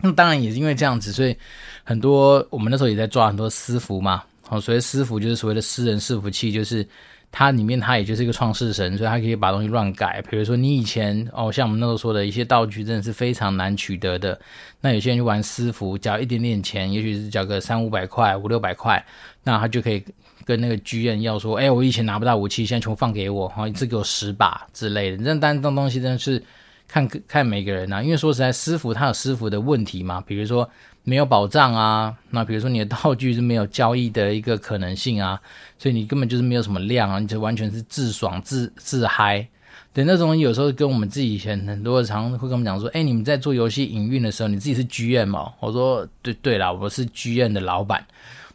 [0.00, 1.36] 那当然也是因为这样子，所以
[1.84, 4.22] 很多我们那时候也在抓很多私服嘛。
[4.46, 6.86] 好，所谓私服就是所谓的私人伺服器，就是
[7.32, 10.22] 它里面它也就是一个创世神，所以它可以把东西乱改。
[10.30, 14.38] 比如说你以前哦，像我们那时候说的一些道具真的是非常难取得的，
[14.80, 19.04] 那有些人就玩私服，交一点点钱，也许是交个三五百块、五六百块，
[19.44, 20.04] 那他就可以。
[20.46, 25.22] 跟那个剧院要说，哎、我以前拿不到武器，现在全部放给我，好，一次给我十把之类的。
[25.22, 26.42] 这单这种东西真的是
[26.88, 30.68] 看看每个人、啊，因为说实在，私服它有私服的问题嘛，比如说
[31.04, 35.40] 没有保障啊，那比如说你的道具是没有交易的一个可能性啊，
[35.78, 39.46] 所以你根本就是没有什么量啊，你就完全是自爽自自嗨。
[39.92, 45.52] 对，那种有时候跟我们自己以前很多常会跟我们讲说，哎、你们在做游戏营运的时候，你自己是剧院嘛？
[45.58, 48.06] 我说，对对啦，我是剧院的老板。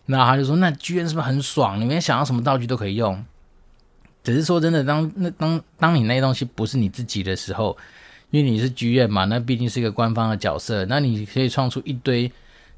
[0.08, 1.82] 那他就说：“那剧院是不是很爽？
[1.82, 3.26] 里面想要什么道具都可以用。
[4.24, 7.76] 只是说真的，当那当当你那些东西不是你自己的时候，
[8.36, 12.30] 因为你是剧院嘛，那毕竟是一个官方的角色，那你可以创出一堆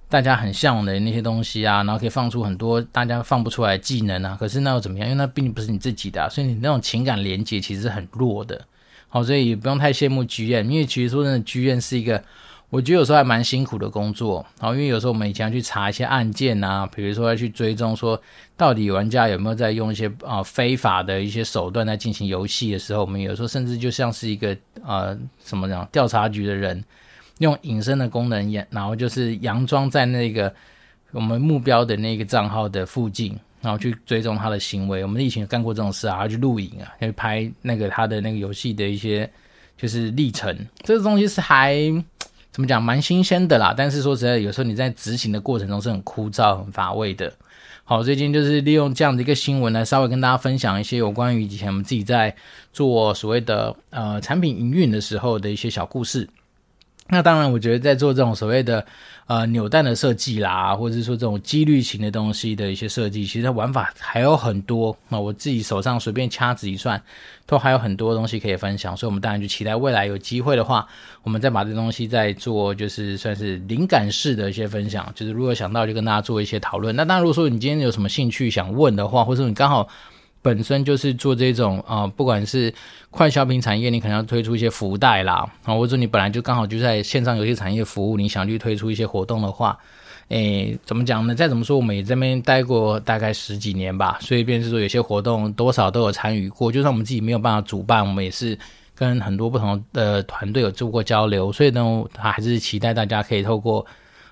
[0.08, 4.38] 大家很向往的那些东西啊，然后可以放出很多大家放不出来技能啊。
[4.40, 5.08] 可是那又怎么样？
[5.08, 8.64] 因为那毕竟不是你自己的，所以你那种情感连接其实是很弱的。
[9.10, 12.24] 好，所以也不用太羡慕剧院，因为其实说真的，剧院是一个。”
[12.70, 18.22] 我觉得有时候还蛮辛苦的工作，然后因为有时候我们以前去查一些案件啊，比如说要去追踪说
[18.58, 26.84] 到底玩家有没有在用一些啊、非法的一些手段在进行游戏的时候，我们有时候甚至就像是一个呃什么讲调查局的人，
[27.38, 30.54] 用隐身的功能，然后就是佯装在那个
[31.12, 35.04] 我们目标的那个账号的附近，然后去追踪他的行为。
[35.04, 39.30] 我们以前干过这种事啊，要去录影啊，要去拍那个他的那个游戏的一些
[39.78, 40.54] 就是历程，
[40.84, 41.82] 这个东西是还。
[42.58, 47.32] 怎么讲，蛮新鲜的啦，但是说实在，有时候你在执行的过程中是很枯燥、很乏味的。
[47.84, 52.36] 好，最近就是利用这样的一个新闻来稍微跟大家分享一些有关于以前我们自己在
[52.74, 56.28] 做所谓的呃产品营运的时候的一些小故事。
[57.10, 58.86] 那当然，我觉得在做这种所谓的
[59.28, 64.96] 呃扭蛋的设计啦，或者是说这种几率型的东西的一些设计，其实玩法还有很多。
[65.08, 67.02] 那我自己手上随便掐指一算，
[67.46, 68.96] 都还有很多东西可以分享。
[68.98, 70.86] 所以，我们当然就期待未来有机会的话，
[71.24, 75.10] 我们再把这东西再做，就是算是灵感式的一些分享。
[75.16, 76.94] 就是如果想到，就跟大家做一些讨论。
[76.94, 79.88] 那当然，如果说你今天有什么兴趣想问的话，或者你刚好。
[80.48, 82.74] 本身就是做这种啊、不管是
[83.12, 89.78] 快消品产业，你可能要推出一些福袋啦，啊，或者说你本来就刚好就在线上游戏产业服务，你想去推出一些活动的话，
[90.30, 91.36] 诶，怎么讲呢？
[91.36, 98.58] 再怎么说，我们也这边待过大概十几年吧，所以便是说有些活动多少都有参与过，就算我们自己没有办法主办，我们也是
[98.96, 103.86] 跟很多不同的团队有做过交流，所以呢，他还是期待大家可以透过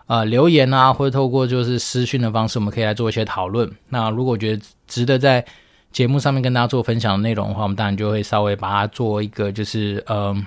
[0.08, 3.70] 呃留言啊，或者透过就是私讯的方式，我们可以来做一些讨论。
[3.90, 5.44] 那如果觉得值得在
[5.96, 10.46] 节目上面跟大家做分享的内容的话，我们当然就会稍微把它做一个，就是嗯，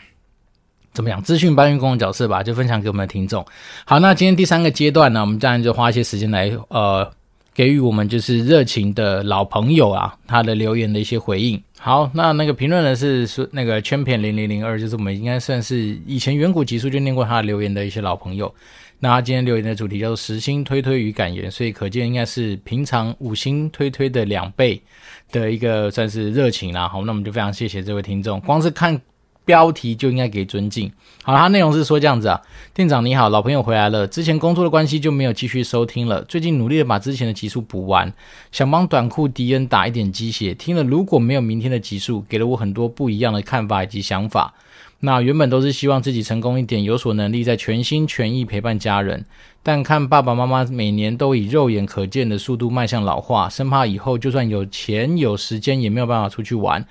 [0.92, 3.42] 怎么样，资讯搬运工的角色吧，就分享给我们的听众。
[3.86, 7.10] 好，那今天第三个阶段呢，我们当然就花一些时间来呃，
[7.54, 11.58] 给予我们就是热情的老朋友啊，他的留言的一些回应。
[11.78, 18.54] 好，那那个评论呢是说那个圈片零零零二，就是我们应该算是以前远古集数就念过他留言的一些老朋友。
[19.00, 24.82] 那他今天留言的主题叫做十星推推与感言，所以可见应该是平常五星推推的两倍
[25.30, 26.88] 的一个算是热情啦。
[26.88, 29.00] 好，那我们就非常谢谢这位听众，光是看
[29.44, 30.90] 标题就应该给尊敬。
[31.22, 32.42] 好，他内容是说这样子啊，
[32.74, 38.12] 店长你好，老朋友回来了，之前工作的关系就没有继续收听了，最近努力的把之前的集数补完，
[38.50, 44.52] 想帮短裤迪恩打一点鸡血，听了如果没有明天的集数，给了我很多不一样的看法以及想法。
[45.00, 49.24] 那原本都是希望自己成功一点，有所能力，再全心全意陪伴家人。
[49.62, 56.84] 但看爸爸妈妈每年都以肉眼可见的速度迈向老化，生怕以后就算有钱有时间也没有办法出去玩。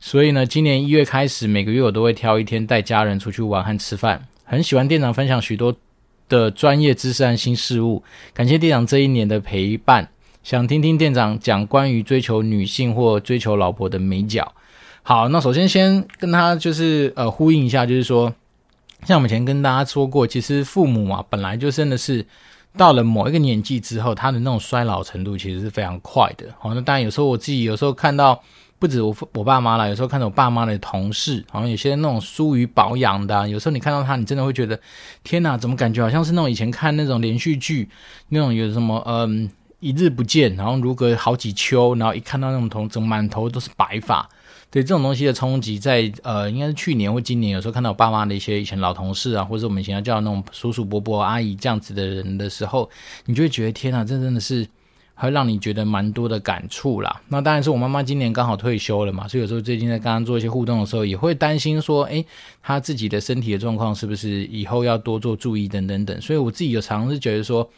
[0.00, 4.26] 所以呢，今年一月开始，每个月我都会挑一天带家人出去玩和吃饭。
[4.44, 5.74] 很喜欢店长分享许多
[6.28, 10.08] 的专业知识和新事物，感谢店长这一年的陪伴。
[10.42, 14.52] 想听听店长讲关于追求女性或追求老婆的美角。
[15.06, 18.32] 好，那首先先跟他就是呃呼应一下，就是说，
[19.04, 22.24] 像我们以前跟大家说过，其实父母啊本来就真的是
[22.74, 26.46] 到了某一个年纪之后，他的那种衰老程度其实是非常快的。
[26.58, 28.42] 好，那当然有时候我自己有时候看到，
[28.78, 34.80] 不止我我爸妈啦，有时候看到我爸妈的同事，好像有些那种疏于保养的，有时候你看到他，你真的会觉得，
[35.22, 37.90] 天哪，怎么感觉好像是那种以前看那种连续剧，
[38.30, 44.26] 那种有什么嗯一日不见，然后如隔好几秋，然后一看到那种头，整满头都是白发。
[44.74, 52.90] 对这种东西的冲击在，呃，应该是去年或今年，有时候看到我爸妈的一些以前老同事啊，或者我们以前要叫那种叔叔伯伯、阿姨这样子的人的时候，
[53.24, 54.66] 你就会觉得天哪，这真的是
[55.14, 57.22] 会让你觉得蛮多的感触啦。
[57.28, 62.26] 那当然是我妈妈今年刚好退休了嘛，所以有时候最近在跟她做一些互动的时候，也会担心说，诶，
[62.60, 66.20] 她自己的身体的状况是不是以后要多做注意等等等。
[66.20, 67.70] 所以我自己有常常是觉得说。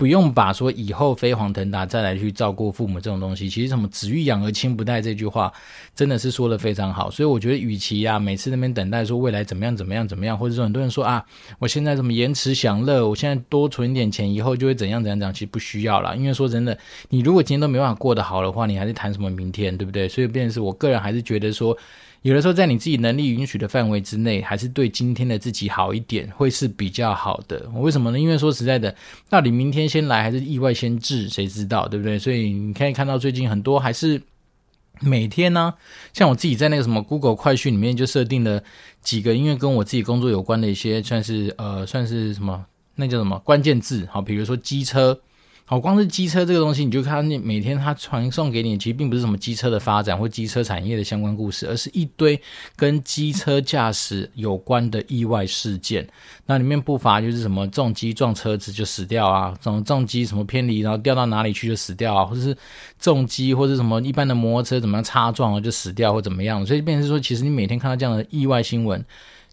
[0.00, 5.52] 不用把说以后飞黄腾达再来去照顾父母这种东西，其实什么子欲养而亲不待这句话
[5.94, 7.10] 真的是说得非常好。
[7.10, 11.22] 所以我觉得，与其啊每次那边等待说未来怎么样怎么样怎么样，或者说很多人说啊，
[11.58, 16.14] 我现在怎么延迟享乐，我现在多存点钱，以后就会怎样怎样怎样，其实不需要啦。
[16.14, 16.78] 因为说真的，
[17.10, 20.08] 你如果今天都没办法过得好的话，你还是谈什么明天，对不对？
[20.08, 21.76] 所以，变成是我个人还是觉得说。
[22.22, 27.66] 有的时候，在你自己能力允许的范围之内，还是对今天的自己好一点，会是比较好的。
[27.76, 28.18] 为什么呢？
[28.18, 28.94] 因为说实在的，
[29.28, 32.18] 到底明天先来还是意外先至，谁知道，对不对？
[32.18, 34.20] 所以你可以看到，最近很多还是
[35.00, 35.72] 每天呢、
[36.12, 38.62] 像我自己在那个什么 Google 快讯里面就设定了
[39.00, 45.18] 几个，因为跟我自己工作有关的一些，算是呃，算是什么，那叫什么关键字，好，比如说机车。
[45.70, 52.36] 好，光是机车这个东西，你就看你每天它传送给你，其实并不是什么机车的发展或机车产业的相关故事，而是一堆
[52.74, 56.04] 跟机车驾驶有关的意外事件。
[56.44, 62.56] 那里面不乏就是什么重机撞车子就死掉啊，什么重机什么偏离然后掉到哪里去就死掉啊，或者是
[62.98, 66.66] 重机或者什么一般的摩托车怎么样擦撞了就死掉或怎么样。
[66.66, 69.04] 所以变成是说，其实你每天看到这样的意外新闻。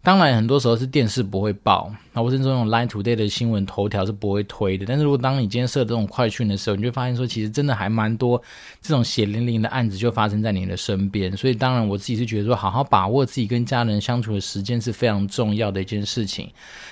[0.03, 4.85] 当然，很多时候是电视不会报，那或者这种 Line Today 的新闻头条是不会推的。
[4.85, 8.41] 但是如果当你今天设这种快讯的时候，你就发现说，其实真的还蛮多
[8.81, 11.35] 这种血淋淋的案子就发生在你的身边。
[11.35, 16.49] 所以，当然我自己是觉得说，好好把握自己跟家人相处的时间是非常重要的一件事情。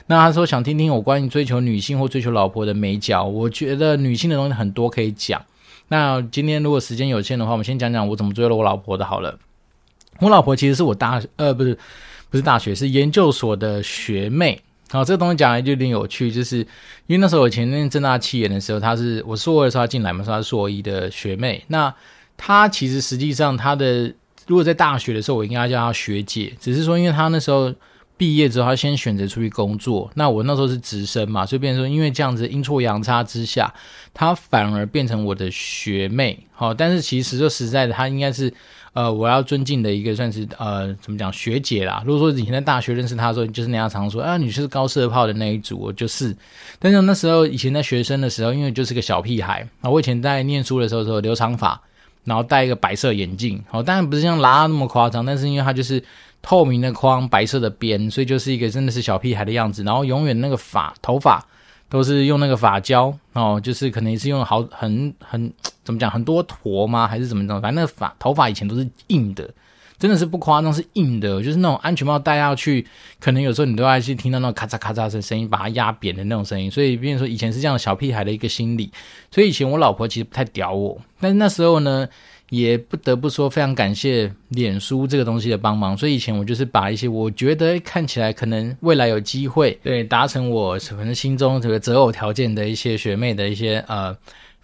[0.08, 5.42] 那他说想听听我关于追求女性或追求老婆的美角，我觉得女性的东西很多可以讲。
[5.88, 9.40] 那今天如果时间有限的话，我们先讲讲我怎么追了我老婆的好了。
[10.20, 11.78] 我老婆其实是我大呃不是。
[12.36, 14.62] 不是大学，是研究所的学妹。
[14.90, 21.64] 好，这个东西讲来就有点有趣，就是因为那时候我前念政大七研的时候，她是我硕二的时候她进来嘛，说她是硕一的学妹。
[21.70, 21.94] 那
[22.36, 24.14] 她其实实际上她的，
[24.48, 27.74] 如果在大学的时候，我应该叫她学姐，只是说因为她那时候
[28.18, 30.12] 毕业之后，她先选择出去工作。
[30.16, 33.74] 那我那时候是直升嘛，所以变成说，因为这样子阴错阳差之下，
[34.14, 36.38] 她反而变成我的学妹。
[36.52, 38.54] 好，但是其实说实在的，她应该是。
[38.96, 42.02] 呃，我要尊敬的一个算是呃，怎么讲学姐啦。
[42.06, 46.34] 如果说以前在大学认识她的时候，就是那样常说啊，你是高射炮的那一组，我就是。
[46.80, 51.78] 但是那时候以前在学生的时候，因为就是个小屁孩，我以前在念书的时候，时候留长发，
[52.24, 56.02] 然后戴一个白色眼镜，好，当然不是像拉那么夸张，但是因为它就是
[56.42, 59.84] 透明的框，白色的边，所以就是一个真的是小屁孩的样子。
[59.84, 61.46] 然后永远那个发头发。
[61.90, 65.52] 都是用那个发胶哦，就是可能也是用好很很
[65.84, 67.08] 怎么讲很多坨吗？
[67.08, 67.54] 还是怎么着？
[67.62, 69.50] 反正那个发头发以前都是硬的，
[69.98, 71.42] 真的是不夸张，是硬的。
[71.44, 72.86] 就是那种安全帽戴下去，
[73.20, 76.70] 可能有时候你都要去听到那种咔嚓咔嚓的声音，把它压扁的那种声音。
[76.72, 78.92] 所以，比如说以前是这样的小屁孩的一个心理。
[79.32, 82.08] 所以以前我老婆其实不太屌我，但那时候呢。
[82.50, 85.98] 也不得不说，非常感谢脸书这个东西的帮忙。
[85.98, 94.16] 所以以前我就是把一些我觉得看起来可能未来有机会对达成我可能心中这个择偶条件的一些学妹的一些呃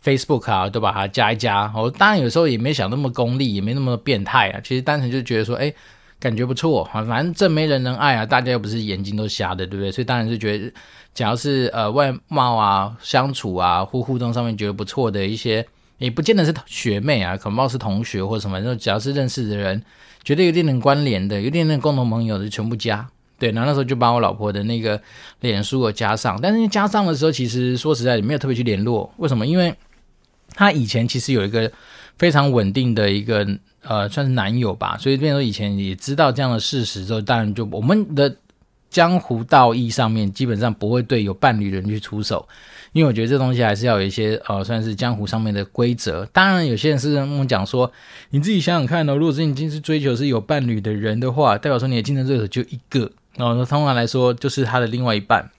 [0.03, 1.73] Facebook 啊，都把它加一加。
[1.75, 4.61] 我当然有时候也没想那么功利，也没那么变态啊。
[4.63, 5.73] 其实单纯就觉得说，哎，
[6.19, 7.03] 感觉不错啊。
[7.03, 9.91] 反正这没人能爱啊，大家又不是眼睛都瞎的，对不对？
[9.91, 10.71] 所以当然是觉得，
[11.13, 15.65] 假如是呃外貌啊、相处啊或互动上面觉得不错的一些。
[16.01, 19.81] 也不见得是学妹啊，可能是同学或什么，就只要是认识的人，
[20.23, 23.07] 觉得有点点关联的，有点点共同朋友的，全部加。
[23.37, 24.99] 对，然后那时候就把我老婆的那个
[25.39, 29.11] 脸书我加上，但是加上的时候，其实说实在也没有特别去联络。
[29.17, 29.45] 为什么？
[29.45, 29.73] 因为
[30.55, 31.71] 他以前其实有一个
[32.17, 33.47] 非常稳定的一个
[33.83, 38.35] 呃，算是男友吧，所以变成说以前也知道这样的事实之后，当然就我们的
[38.91, 42.47] 江湖道义上面基本上不会对有伴侣的人去出手。
[42.93, 46.27] 因为我觉得这东西还是要有一些呃，算是江湖上面的规则。
[46.33, 47.89] 当然，有些人是跟我讲说，
[48.31, 55.49] 你自己想想看哦，如果是你今天是追求是有伴侣的人的话，代表说你的竞争对手就一个，然后通常来说就是他的另外一半。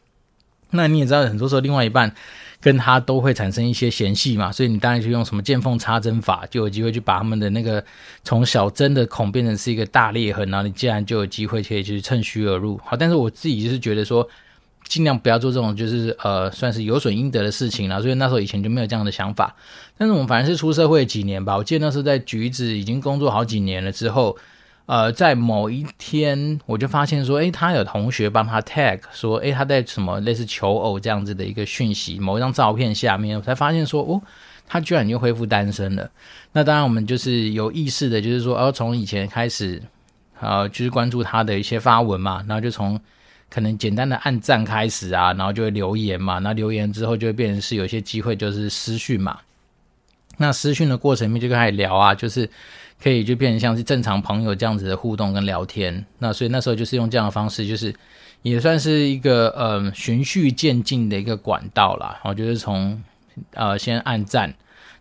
[0.73, 2.15] 那你也知道，很多时候另外一半
[2.63, 7.85] 跟他都会产生一些嫌隙嘛，所以你当然就用什么见缝插针法，就有机会去把他们的那个
[8.25, 12.81] 从小针的孔变成是一个大裂痕，然后你既然就有机会可以去趁虚而入。
[12.85, 14.27] 好，但是我自己就是觉得说。
[14.89, 18.03] 尽量不要做这种就是呃算是有损应得的事情了。
[18.03, 19.55] 所以那时候以前就没有这样的想法。
[19.97, 24.37] 但是我们反正是出社会几年吧，我记得那时候在橘子已经工作好几年了之后。
[24.93, 34.21] 呃，在某一天，我就发现说，诶，他有同学帮他 tag 说，诶，他在什么类似求偶这样子的一个讯息，某一张照片下面，我才发现说，哦，
[34.69, 36.11] 他居然又恢复单身了。
[36.53, 39.83] 那当然，我们就是有意识的，就是说，哦，从以前开始，
[40.39, 43.01] 呃，就是关注他的一些发文嘛，然后就从
[43.49, 49.39] 可能简单的按赞开始啊，然后就会留言嘛，那留言之后就会变成是有些机会就是私讯嘛。
[50.37, 52.51] 那私讯的过程里面就开始聊啊，就是。
[53.03, 57.93] 可以就变成像是正常朋友这样子的互动跟聊天，那所以那时候就是用这样的方式，就是
[58.43, 62.21] 也算是一个嗯循序渐进的一个管道啦。
[62.23, 63.03] 然后就是从
[63.55, 64.55] 呃先按赞，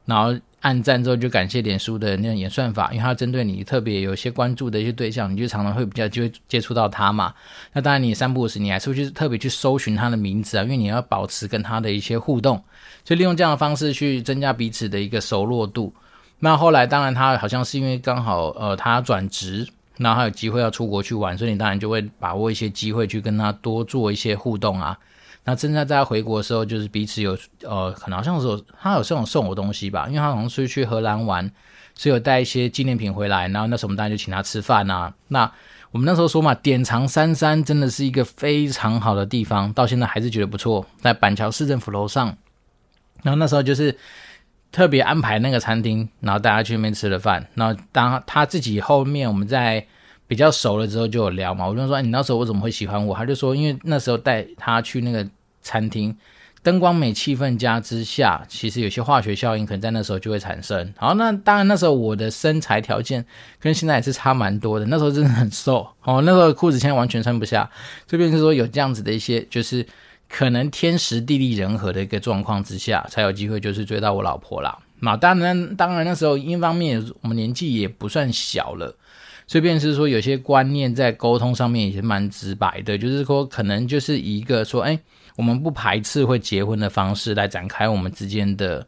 [0.05, 7.31] 然后按赞之后就感谢脸书的那种演算法，因为它针对你特别有些关注的一些对象，你就常常会比较就接触到他嘛。
[7.71, 12.63] 那当然你三不五时你还是会去特别去搜寻他的名字啊，因为你要保持跟他的一些互动，
[13.03, 15.93] 就利用这样的方式去增加彼此的一个熟络度。
[16.43, 19.67] 那后来，当然他好像是因为刚好，呃，他转职，
[19.97, 24.97] 然后他有机会要出国去玩，所以你当然就会把握一些机会去跟他多做一些互动啊。
[25.43, 31.47] 那正在在他回国的时候，就是彼此有，呃，可能好像是有他有这种送我东西吧，因为他好像是去荷兰玩，
[31.93, 33.47] 所以有带一些纪念品回来。
[33.49, 35.13] 然后那时候我们当然就请他吃饭啊。
[35.27, 35.51] 那
[35.91, 42.35] 我们那时候说嘛，典藏三山真的是一个非常好的地方，到现在还是觉得不错，在板桥市政府楼上。
[43.21, 43.95] 然后那时候就是。
[44.71, 47.45] 特别安排那个餐厅，然后大家去那边吃了饭。
[47.55, 49.85] 然后当他自己后面我们在
[50.27, 55.27] 比较熟了之后就有聊嘛，我就说：“，你那时候我怎么会喜欢我？”他就说：“因为那时候带他去那个
[55.61, 56.15] 餐厅，
[56.63, 60.93] 灯光美、气氛佳之下，其实有些化学效应可能在那时候就会产生。
[60.95, 63.25] 好，那当然那时候我的身材条件
[63.59, 67.69] 跟现在也是差蛮多的，那时候真的很瘦哦，那时候裤子现在完全穿不下。
[68.07, 69.85] 这边是说有这样子的一些就是。”
[70.31, 74.79] 可能天时地利人和的一个状况之下，才有机会就是追到我老婆啦。
[75.01, 78.95] 那当然，当然那时候一方面我们年纪也不算小了，
[79.45, 84.97] 所以便是说有些观念在沟通上面也是蛮直白的，就是说可能就是一个说，哎，
[85.35, 88.87] 我们不排斥会结婚的方式来展开我们之间的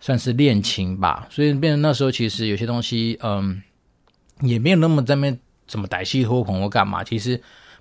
[0.00, 1.28] 算是恋情吧。
[1.30, 3.62] 所以变成那时候其实有些东西，嗯，
[4.40, 5.38] 也没有那么在那边
[5.68, 7.40] 怎么歹戏拖棚或干嘛，其实。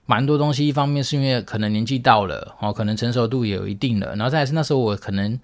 [0.09, 5.39] 蛮多东西，一方面是因为可能年纪到了哦，可能成熟度也有一定了，然后再是那时候我可能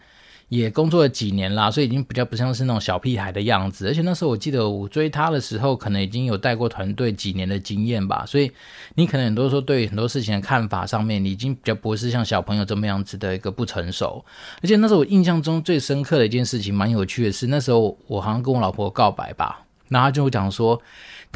[0.49, 3.87] 也工作了几年啦，所以已经比较不像是那种小屁孩的样子。
[3.87, 8.51] 而且那时候我记得我追他的时候，可能已经有带过团队几年的经验吧，所以
[8.95, 14.25] 你可能很多时候对很多事情的看法上面，你已经比较不是像小朋友这么样子的一个不成熟。
[14.63, 20.81] 而且那时候我印象中最深刻的一件事情，蛮有趣的是，那时候我好像跟我老婆告白吧，然后他就讲说。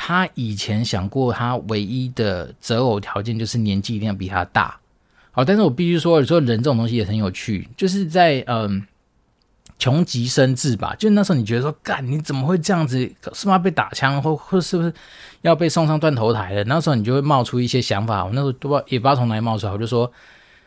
[0.01, 4.79] 他以前想过，他唯一的择偶条件就是年纪一定要比他大。
[5.31, 8.81] 好，但是我必须说，有时候人这种东西也很有趣，就是在嗯，
[9.77, 10.95] 穷极生智吧。
[10.97, 12.97] 就那时候你觉得说，干你怎么会这样子？
[12.97, 14.93] 是不是要被打枪，或或是不是
[15.41, 16.63] 要被送上断头台了？
[16.63, 18.23] 那时候你就会冒出一些想法。
[18.23, 20.09] 我那时候都不知道也不知道从哪里冒出来，我就说，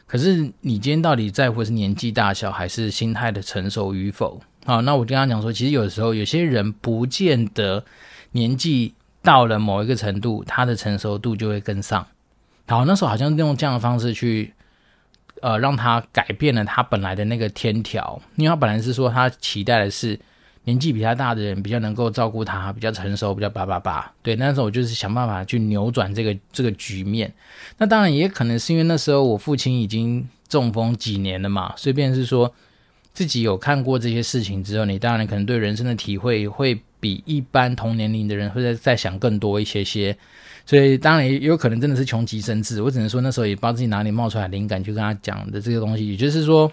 [0.06, 4.40] 可是你今天到底在乎的是年纪大小，还是心态的成熟与否？
[4.66, 7.82] 好，那我跟他讲说，其实有时候有些人不见得
[8.32, 8.94] 年纪。
[9.22, 12.06] 到了某一个程度，他的成熟度就会跟上。
[12.66, 14.52] 好，那时候好像用这样的方式去，
[15.40, 20.18] 呃，让他改变了他本来的那个天条，因为他本来是说他期待的是
[20.64, 24.10] 年纪比他大的人比较能够照顾他，比较成熟，比较叭叭叭。
[24.22, 27.32] 对，那时候我就是想办法去扭转这个这个局面。
[27.78, 32.52] 那当然也可能是因为那时候我父亲已经中风几年了嘛，所以便是说
[33.12, 36.80] 自己有看过这些事情之后，你当然可能对人生的体会会。
[37.02, 40.16] 比一般同年龄的人会在在想更多一些些，
[40.64, 42.80] 所以当然也有可能真的是穷极生智。
[42.80, 46.70] 我只能说那时候也不知道自己哪里冒出来灵感去跟他讲的这个东西，也就是说，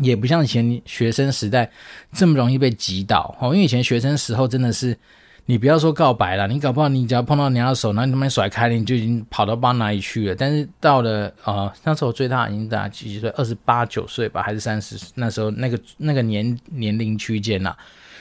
[0.00, 1.70] 也不像以前学生时代
[2.12, 3.54] 这么容易被击倒哦。
[3.54, 4.94] 因为以前学生时候真的是，
[5.50, 10.34] 你不要说告白了，你搞不好你只要碰到人家的手，然后你他妈甩开了，你就已经跑到不知道哪里去了。
[10.34, 14.98] 但是到了呃那时候我最大已经大几几岁，二十八九岁吧，还是三十？
[15.14, 17.74] 那时候那个那个年年龄区间呐。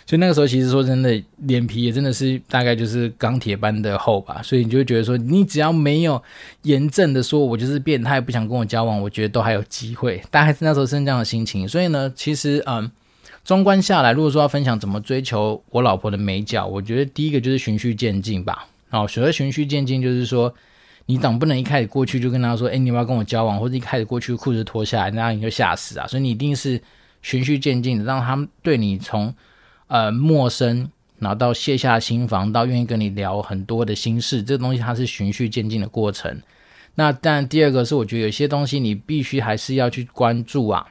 [0.10, 4.42] 所以那个时候，其实说真的，脸皮也真的是大概就是钢铁般的厚吧。
[4.42, 6.24] 所以你就会觉得说，你只要没有
[6.62, 10.24] 严正的说我就是变态，不想跟我交往，我觉得都还有机会。
[10.32, 11.68] 大概是那时候是这样的心情。
[11.68, 12.90] 所以呢，其实嗯，
[13.48, 18.68] 纵观下来，如果说要分享怎么追求我老婆的美脚，我觉得第一个就是循序渐进吧。
[18.90, 20.54] 哦，所谓循序渐进，就是说
[21.06, 26.06] 你总不能一开始过去就跟她说，哎，你要不要跟我交往，或者一开始过去裤子脱下来，那样你就吓死啊。
[26.06, 26.82] 所以你一定是
[27.22, 29.34] 循序渐进的，让他们对你从。
[29.88, 36.42] 呃，陌生，然后到卸下心防，到愿意跟你聊很多的心事，这个东西它是循序渐进的过程。
[36.96, 40.86] 那当然，第二个是我觉得有些东西你必须还是要去关注啊。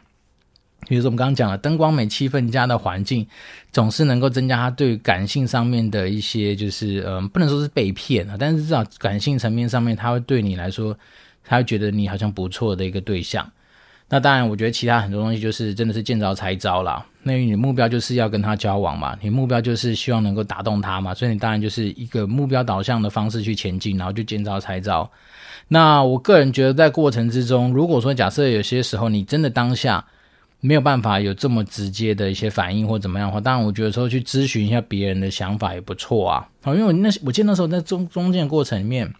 [0.88, 3.26] 比如说我们刚刚讲了灯光美、气氛佳的环境，
[3.72, 10.96] 总是能够增加他对感性上面的一些，就是嗯，不能说是被骗啊，但是至少感性层面上面，他会对你来说，
[11.44, 13.50] 他会觉得你好像不错的一个对象。
[14.08, 17.04] 那当然，我觉得其他很多东西就是真的是见招拆招啦。
[17.24, 25.10] 那你的目标就是要跟他交往嘛，你目标就是希望能够打动他嘛，所以你当然就是一个目标导向的方式去前进，然后就见招拆招。
[25.66, 30.04] 那我个人觉得，在过程之中，如果说假设有些时候你真的当下
[30.66, 36.48] 没有办法有这么直接的一些反应或怎么样的话，当然我觉得说去咨询一下别人的想法也不错啊。
[36.62, 39.12] 好，因为我那我记得那时候在中中间的过程里面。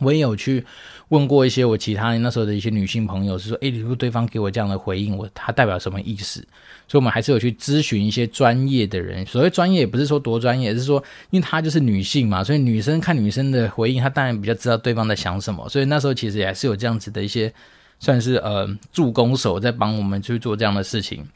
[0.00, 0.64] 我也有去
[1.08, 6.40] 问过一些我其他那时候的一些女性朋友，是说，诶，如果对方给我这样的回应，我他代表什么意思？
[6.86, 9.26] 所以，我们还是有去咨询一些专业的人。
[9.26, 15.68] 所谓专业，也不是说多专业，是说，因为她就是女性嘛，所以女生看女生的回应，她当然比较知道对方在想什么。
[15.68, 17.52] 所以那时候其实也还是有这样子的一些，
[17.98, 21.26] 算是呃助攻手在帮我们去做这样的事情。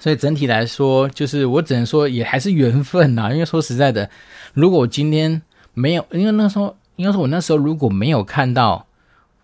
[0.00, 3.32] 所以整体来说，就是我只能说，也还是缘分呐。
[3.32, 4.10] 因为说实在的，
[4.52, 6.76] 如果我今天没有，因为那时候。
[6.96, 8.86] 应该说，我那时候如果没有看到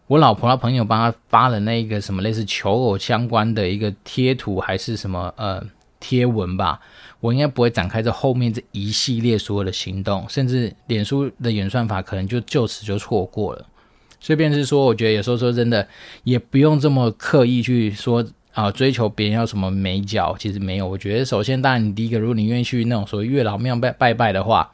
[0.06, 5.60] 我老婆的朋友帮她发了那个什么类似求偶相关的一个贴图，还是什么呃
[5.98, 6.80] 贴文吧，
[7.18, 13.66] 我应该不会展开这后面这一系列所有的行动，甚至脸书的演算法可能就就此就错过了。
[14.20, 15.88] 所以便是说，我觉得有时候说真的，
[16.24, 20.86] 也不用这么刻意去说啊、追求别人要什么美角，其实没有。
[20.86, 24.70] 我觉得首先，当然你第一个，如果你愿意去那种所谓月老庙拜拜拜的话。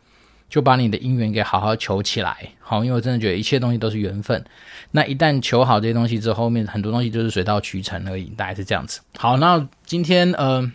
[0.49, 4.45] 就把你的姻缘给好好求起来，好，因为我真的觉得一切东西都是缘分。
[4.93, 9.01] 那一旦求好这些东西之后，后面很多东西就是水到渠成而已，大概是这样子。
[9.19, 10.71] 好，那今天呃，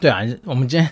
[0.00, 0.90] 对啊，我们今天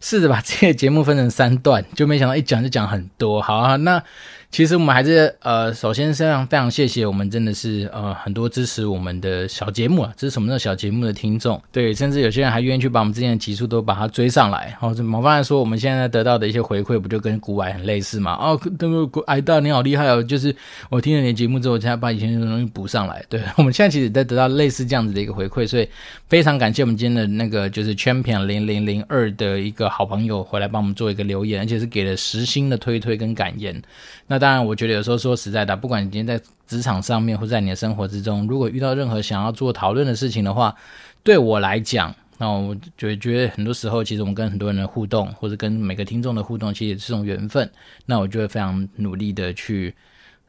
[0.00, 3.40] 试着把这个节目分成三段，就没想到一讲就讲很多。
[3.40, 4.02] 好啊，那。
[4.50, 14.76] 其实我们还是呃，首先非常非常谢谢我们真的是呃很多支持我们的小节目啊，支持我们的小节目的听众，对，甚至有些人还愿意去把我们之前的集数都把它追上来。
[14.80, 18.32] 好、哦，这某方面说，我们现在得到的一些回馈，不就跟股癌很类似吗？
[18.40, 20.54] 哦，那个癌大你好厉害哦，就是
[20.88, 23.24] 我听了你的节目之后，我现在把以前的东西补上来。
[23.28, 25.88] 对，我们现在其实在得到类似这样子的一个回馈，所以
[26.28, 33.80] 非常感谢我们今天的那个就是 Champion 零零零二的一个好朋友回来帮我们做一个留言，而且是给了实心的推推跟感言。
[34.26, 40.74] 那当然，我觉得有时候说实在的，不管你今天在职场上面，或在你的生活之中，如果遇到任何想要做讨论的事情的话，
[41.22, 47.70] 对我来讲，那我就觉得很多时候，其实我们跟很多人的互动，或者跟每个听众的互动，其实也是种缘分。
[48.06, 49.94] 那我就会非常努力的去，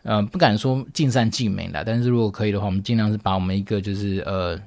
[0.04, 4.58] 呃，不敢说尽善尽美啦，但是如果可以的话，我们尽量是把我们一个就是呃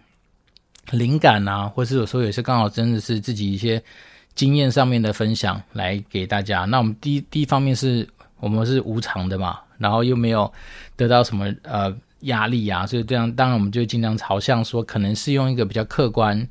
[0.93, 3.83] 灵感啊，或是有时候也是刚好真的是自己一些
[4.35, 6.65] 经验上面的分享来给大家。
[6.65, 8.07] 那我们第一第一方面是。
[8.45, 10.53] 我们是无偿的嘛，然后又没有
[10.97, 11.91] 得到什么呃
[12.21, 16.47] 压力啊，所以这样当然我们就尽量朝向说，可能是用一个比较客观，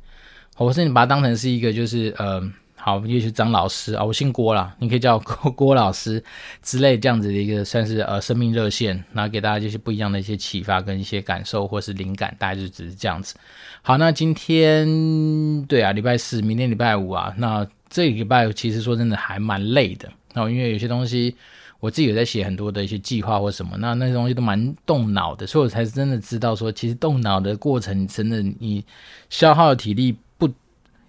[0.56, 2.42] 或是你把它当成是一个就是呃
[2.74, 6.20] 好，也许张老师啊，我姓郭啦，你可以叫郭郭老师
[6.62, 13.36] 之类这样子的一个算是呃生命热线，然后给大家就是不一样的一些启发跟一些感受或是灵感，大概就只是这样子。
[13.82, 21.36] 好，那今天对啊，礼拜四，明天礼拜五啊，那这个礼拜其实说真的还蛮累的，然后因为有些东西。
[21.80, 28.84] 我自己有在写很多的一些计划或什么，那那些东西都蛮动脑的，所以我才真的知道说，其实动脑的过程，真的你
[29.28, 30.48] 消耗的体力不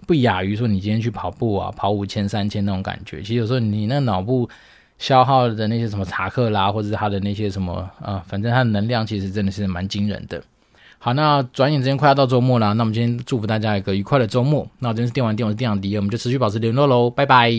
[0.05, 3.21] 不亚于说你今天去跑步啊，跑五千、三千那种感觉。
[3.21, 4.49] 其实有时候你那脑部
[4.97, 10.43] 消耗的那些什么查克拉，或者是他的那些什么啊、反正他的能量其实真的是蛮惊人的。
[10.97, 14.67] 好，那转眼之间快要到周末了，那我们今天祝福大家一个愉快的周末。
[14.79, 17.51] 那我今天是电玩店，我是电养迪，我们就持续保持联络喽，拜拜。